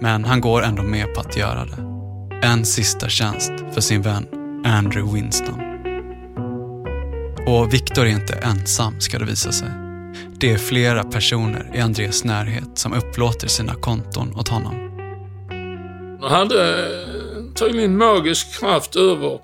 Men 0.00 0.24
han 0.24 0.40
går 0.40 0.62
ändå 0.62 0.82
med 0.82 1.14
på 1.14 1.20
att 1.20 1.36
göra 1.36 1.64
det. 1.64 1.82
En 2.46 2.64
sista 2.64 3.08
tjänst 3.08 3.52
för 3.72 3.80
sin 3.80 4.02
vän 4.02 4.26
Andrew 4.64 5.14
Winston. 5.14 5.60
Och 7.46 7.74
Victor 7.74 8.06
är 8.06 8.10
inte 8.10 8.34
ensam 8.34 9.00
ska 9.00 9.18
det 9.18 9.24
visa 9.24 9.52
sig. 9.52 9.68
Det 10.38 10.52
är 10.52 10.58
flera 10.58 11.04
personer 11.04 11.70
i 11.74 11.80
Andres 11.80 12.24
närhet 12.24 12.68
som 12.74 12.92
upplåter 12.92 13.48
sina 13.48 13.74
konton 13.74 14.36
åt 14.36 14.48
honom. 14.48 14.74
Han 16.20 16.30
hade 16.30 16.86
eh, 16.86 17.52
tydligen 17.54 17.96
magisk 17.96 18.60
kraft 18.60 18.96
över 18.96 19.38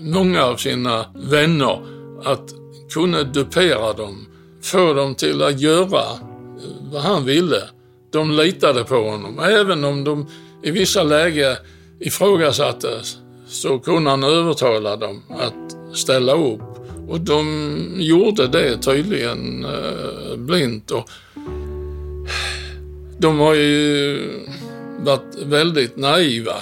många 0.00 0.42
av 0.42 0.56
sina 0.56 1.06
vänner 1.14 1.97
att 2.24 2.54
kunna 2.90 3.22
dupera 3.22 3.92
dem, 3.92 4.26
få 4.62 4.92
dem 4.92 5.14
till 5.14 5.42
att 5.42 5.60
göra 5.60 6.02
eh, 6.02 6.92
vad 6.92 7.02
han 7.02 7.24
ville. 7.24 7.62
De 8.10 8.30
litade 8.30 8.84
på 8.84 9.10
honom, 9.10 9.38
även 9.38 9.84
om 9.84 10.04
de 10.04 10.26
i 10.62 10.70
vissa 10.70 11.02
lägen 11.02 11.56
ifrågasattes 12.00 13.16
så 13.48 13.78
kunde 13.78 14.10
han 14.10 14.24
övertala 14.24 14.96
dem 14.96 15.22
att 15.28 15.96
ställa 15.96 16.32
upp. 16.32 16.60
Och 17.08 17.20
de 17.20 17.94
gjorde 17.96 18.46
det 18.46 18.78
tydligen 18.78 19.64
eh, 19.64 20.36
blint. 20.36 20.90
Och 20.90 21.10
de 23.18 23.38
har 23.38 23.54
ju 23.54 24.20
varit 25.00 25.36
väldigt 25.42 25.96
naiva. 25.96 26.54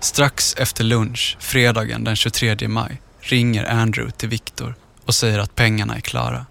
Strax 0.00 0.54
efter 0.58 0.84
lunch, 0.84 1.36
fredagen 1.40 2.04
den 2.04 2.16
23 2.16 2.68
maj, 2.68 3.00
ringer 3.20 3.64
Andrew 3.64 4.10
till 4.18 4.28
Viktor 4.28 4.74
och 5.04 5.14
säger 5.14 5.38
att 5.38 5.54
pengarna 5.54 5.96
är 5.96 6.00
klara. 6.00 6.46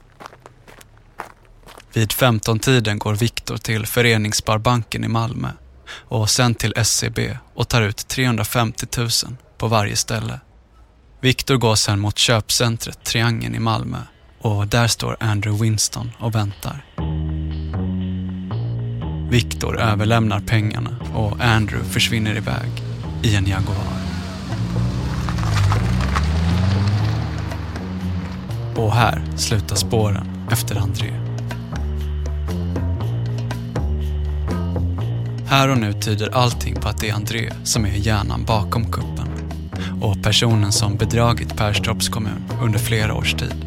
Vid 1.93 2.12
15-tiden 2.12 3.00
går 3.00 3.14
Viktor 3.14 3.58
till 3.58 3.86
Föreningssparbanken 3.86 5.04
i 5.04 5.08
Malmö 5.08 5.50
och 5.91 6.30
sen 6.30 6.56
till 6.56 6.74
SCB 6.76 7.38
och 7.54 7.68
tar 7.68 7.82
ut 7.82 8.08
350 8.08 8.86
000 8.98 9.10
på 9.58 9.68
varje 9.68 9.95
ställe. 9.95 10.39
Viktor 11.22 11.58
går 11.58 11.76
sen 11.76 12.00
mot 12.00 12.18
köpcentret 12.18 13.04
Triangeln 13.04 13.56
i 13.56 13.60
Malmö 13.60 14.00
och 14.41 14.68
där 14.68 14.88
står 14.88 15.18
Andrew 15.20 15.64
Winston 15.64 16.12
och 16.20 16.36
väntar. 16.36 16.86
Viktor 19.30 19.80
överlämnar 19.80 20.39
pengarna 20.39 21.00
och 21.16 21.41
Andrew 21.41 21.93
försvinner 21.93 22.38
iväg 22.38 22.86
i 23.24 23.36
en 23.36 23.45
Jaguar. 23.45 23.97
Och 28.76 28.93
här 28.93 29.22
slutar 29.36 29.76
spåren 29.76 30.47
efter 30.51 30.76
André. 30.76 31.13
Här 35.47 35.70
och 35.70 35.78
nu 35.78 35.93
tyder 35.93 36.36
allting 36.36 36.76
på 36.76 36.88
att 36.89 36.97
det 36.97 37.09
är 37.09 37.13
André 37.13 37.53
som 37.63 37.86
är 37.86 37.89
hjärnan 37.89 38.43
bakom 38.43 38.91
kuppen 38.91 39.28
och 40.01 40.24
personen 40.24 40.72
som 40.72 40.97
bedragit 40.97 41.57
Perstorps 41.57 42.09
kommun 42.09 42.43
under 42.61 42.80
flera 42.80 43.13
års 43.13 43.34
tid. 43.34 43.65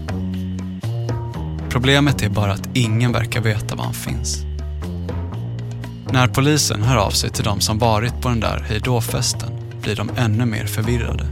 Problemet 1.70 2.22
är 2.22 2.28
bara 2.28 2.52
att 2.52 2.68
ingen 2.74 3.12
verkar 3.12 3.40
veta 3.40 3.74
var 3.74 3.84
han 3.84 3.94
finns. 3.94 4.49
När 6.12 6.28
polisen 6.28 6.82
hör 6.82 6.96
av 6.96 7.10
sig 7.10 7.30
till 7.30 7.44
de 7.44 7.60
som 7.60 7.78
varit 7.78 8.20
på 8.20 8.28
den 8.28 8.40
där 8.40 8.64
hejdåfesten 8.68 9.50
blir 9.82 9.96
de 9.96 10.10
ännu 10.16 10.46
mer 10.46 10.66
förvirrade. 10.66 11.26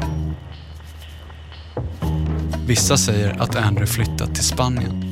Vissa 2.66 2.96
säger 2.96 3.42
att 3.42 3.56
Andrew 3.56 3.86
flyttat 3.86 4.34
till 4.34 4.44
Spanien. 4.44 5.04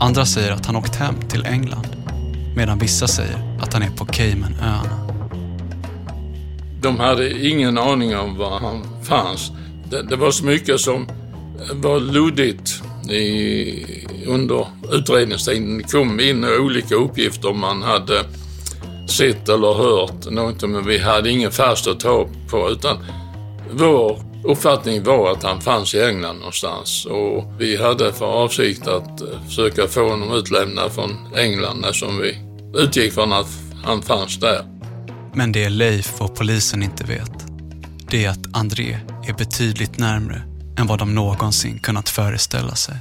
Andra 0.00 0.26
säger 0.26 0.52
att 0.52 0.66
han 0.66 0.76
åkt 0.76 0.94
hem 0.94 1.14
till 1.28 1.46
England. 1.46 1.86
Medan 2.56 2.78
vissa 2.78 3.08
säger 3.08 3.58
att 3.62 3.72
han 3.72 3.82
är 3.82 3.90
på 3.90 4.04
Caymanöarna. 4.04 5.08
De 6.82 6.98
hade 7.00 7.48
ingen 7.48 7.78
aning 7.78 8.16
om 8.16 8.36
var 8.36 8.58
han 8.58 9.04
fanns. 9.04 9.52
Det, 9.90 10.02
det 10.02 10.16
var 10.16 10.30
så 10.30 10.44
mycket 10.44 10.80
som 10.80 11.08
var 11.72 12.00
luddigt 12.00 12.82
i, 13.10 13.99
under 14.26 14.66
utredningstiden. 14.92 15.78
Det 15.78 15.92
kom 15.92 16.20
in 16.20 16.44
olika 16.44 16.94
uppgifter 16.94 17.52
man 17.52 17.82
hade 17.82 18.24
sett 19.08 19.48
eller 19.48 19.74
hört 19.74 20.30
någonting, 20.30 20.70
men 20.70 20.86
vi 20.86 20.98
hade 20.98 21.30
ingen 21.30 21.50
fast 21.50 21.86
att 21.86 22.00
ta 22.00 22.28
på 22.50 22.70
utan 22.70 22.98
vår 23.70 24.30
uppfattning 24.44 25.02
var 25.02 25.32
att 25.32 25.42
han 25.42 25.60
fanns 25.60 25.94
i 25.94 26.00
England 26.00 26.38
någonstans 26.38 27.06
och 27.06 27.44
vi 27.58 27.76
hade 27.76 28.12
för 28.12 28.26
avsikt 28.26 28.86
att 28.86 29.20
eh, 29.20 29.26
försöka 29.46 29.86
få 29.86 30.10
honom 30.10 30.32
utlämnad 30.32 30.92
från 30.92 31.10
England 31.36 31.84
eftersom 31.84 32.18
vi 32.18 32.38
utgick 32.74 33.12
från 33.12 33.32
att 33.32 33.48
han 33.84 34.02
fanns 34.02 34.40
där. 34.40 34.64
Men 35.32 35.52
det 35.52 35.68
Leif 35.68 36.20
och 36.20 36.36
polisen 36.36 36.82
inte 36.82 37.04
vet, 37.04 37.32
det 38.10 38.24
är 38.24 38.30
att 38.30 38.56
André 38.56 38.98
är 39.28 39.32
betydligt 39.32 39.98
närmre 39.98 40.42
än 40.78 40.86
vad 40.86 40.98
de 40.98 41.14
någonsin 41.14 41.78
kunnat 41.78 42.08
föreställa 42.08 42.74
sig. 42.74 42.94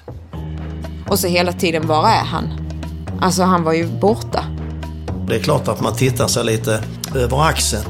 Och 1.10 1.20
så 1.20 1.28
hela 1.28 1.51
tiden, 1.53 1.88
var 1.88 2.10
är 2.10 2.24
han? 2.24 2.45
Alltså 3.22 3.43
han 3.43 3.64
var 3.64 3.74
ju 3.74 3.86
borta. 3.88 4.43
Det 5.28 5.36
är 5.36 5.43
klart 5.43 5.68
att 5.68 5.82
man 5.82 5.95
tittar 5.95 6.28
sig 6.28 6.43
lite 6.43 6.84
över 7.16 7.41
axeln. 7.49 7.86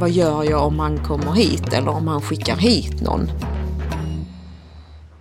Vad 0.00 0.10
gör 0.10 0.42
jag 0.44 0.62
om 0.66 0.78
han 0.78 1.04
kommer 1.04 1.32
hit 1.32 1.72
eller 1.72 1.90
om 1.90 2.08
han 2.08 2.22
skickar 2.22 2.56
hit 2.56 3.00
någon? 3.00 3.30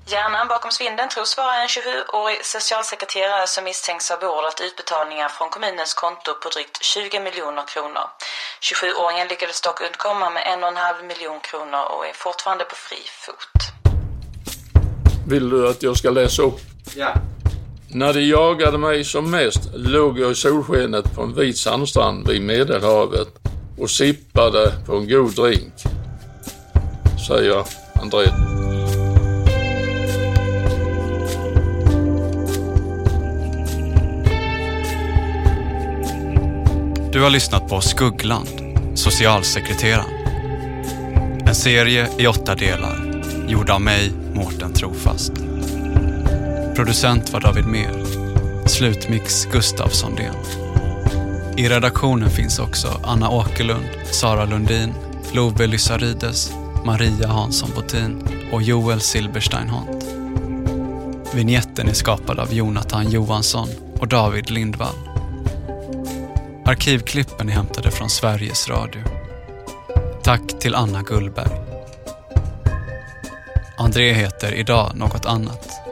Hjärnan 0.06 0.48
bakom 0.48 0.72
svindeln 0.72 1.10
tros 1.10 1.38
vara 1.38 1.56
en 1.62 1.68
27-årig 1.68 2.46
socialsekreterare 2.46 3.48
som 3.48 3.64
misstänks 3.64 4.10
ha 4.10 4.18
beordrat 4.18 4.62
utbetalningar 4.68 5.30
från 5.30 5.50
kommunens 5.50 5.94
konto 5.94 6.32
på 6.44 6.50
drygt 6.50 6.84
20 6.84 7.20
miljoner 7.20 7.66
kronor. 7.74 8.06
27-åringen 8.68 9.28
lyckades 9.30 9.62
dock 9.62 9.82
undkomma 9.88 10.30
med 10.30 10.44
en 10.52 10.64
och 10.64 10.70
en 10.70 10.78
halv 10.78 11.00
miljon 11.12 11.40
kronor 11.50 11.84
och 11.94 12.02
är 12.10 12.14
fortfarande 12.14 12.64
på 12.72 12.76
fri 12.76 13.02
fot. 13.26 13.58
Vill 15.28 15.50
du 15.50 15.70
att 15.70 15.84
jag 15.84 15.98
ska 15.98 16.10
läsa 16.10 16.42
upp? 16.42 16.60
Ja. 17.00 17.14
När 17.88 18.14
de 18.14 18.22
jagade 18.22 18.78
mig 18.78 19.04
som 19.04 19.32
mest 19.32 19.70
låg 19.74 20.20
jag 20.20 20.32
i 20.32 20.36
solskenet 20.36 21.16
på 21.16 21.22
en 21.22 21.34
vit 21.34 21.58
sandstrand 21.58 22.28
vid 22.28 22.42
Medelhavet 22.42 23.28
och 23.78 23.90
sippade 23.90 24.74
på 24.86 24.96
en 24.98 25.10
god 25.10 25.36
drink, 25.36 25.74
säger 27.28 27.64
André. 28.02 28.26
Du 37.12 37.22
har 37.22 37.30
lyssnat 37.30 37.70
på 37.70 37.82
Skuggland, 37.82 38.48
socialsekreteraren. 38.96 40.28
En 41.48 41.56
serie 41.56 42.08
i 42.18 42.28
åtta 42.28 42.56
delar, 42.56 43.24
gjord 43.48 43.70
av 43.70 43.82
mig, 43.82 44.12
Mårten 44.34 44.74
Trofast. 44.74 45.47
Producent 46.78 47.34
var 47.34 47.40
David 47.40 47.66
Mer. 47.66 48.04
Slutmix 48.66 49.46
Gustav 49.46 49.88
Sondén. 49.88 50.36
I 51.58 51.70
redaktionen 51.70 52.30
finns 52.30 52.60
också 52.60 53.02
Anna 53.04 53.30
Åkerlund, 53.30 53.86
Sara 54.12 54.46
Lundin, 54.46 54.94
Love 55.34 55.68
Lysarides, 55.68 56.52
Maria 56.86 57.28
Hansson 57.28 57.70
Botin 57.76 58.24
och 58.52 58.62
Joel 58.62 59.02
Silberstein 59.02 59.70
Hont. 59.70 60.06
Vignetten 61.34 61.88
är 61.88 61.94
skapad 61.94 62.40
av 62.40 62.54
Jonathan 62.54 63.12
Johansson 63.12 63.70
och 64.00 64.08
David 64.08 64.50
Lindvall. 64.50 64.96
Arkivklippen 66.66 67.50
är 67.50 67.54
hämtade 67.54 67.92
från 67.92 68.10
Sveriges 68.10 68.70
Radio. 68.70 69.02
Tack 70.24 70.60
till 70.60 70.76
Anna 70.76 71.02
Gullberg. 71.02 71.52
André 73.78 74.14
heter 74.14 74.54
idag 74.54 74.92
något 74.96 75.26
annat. 75.26 75.87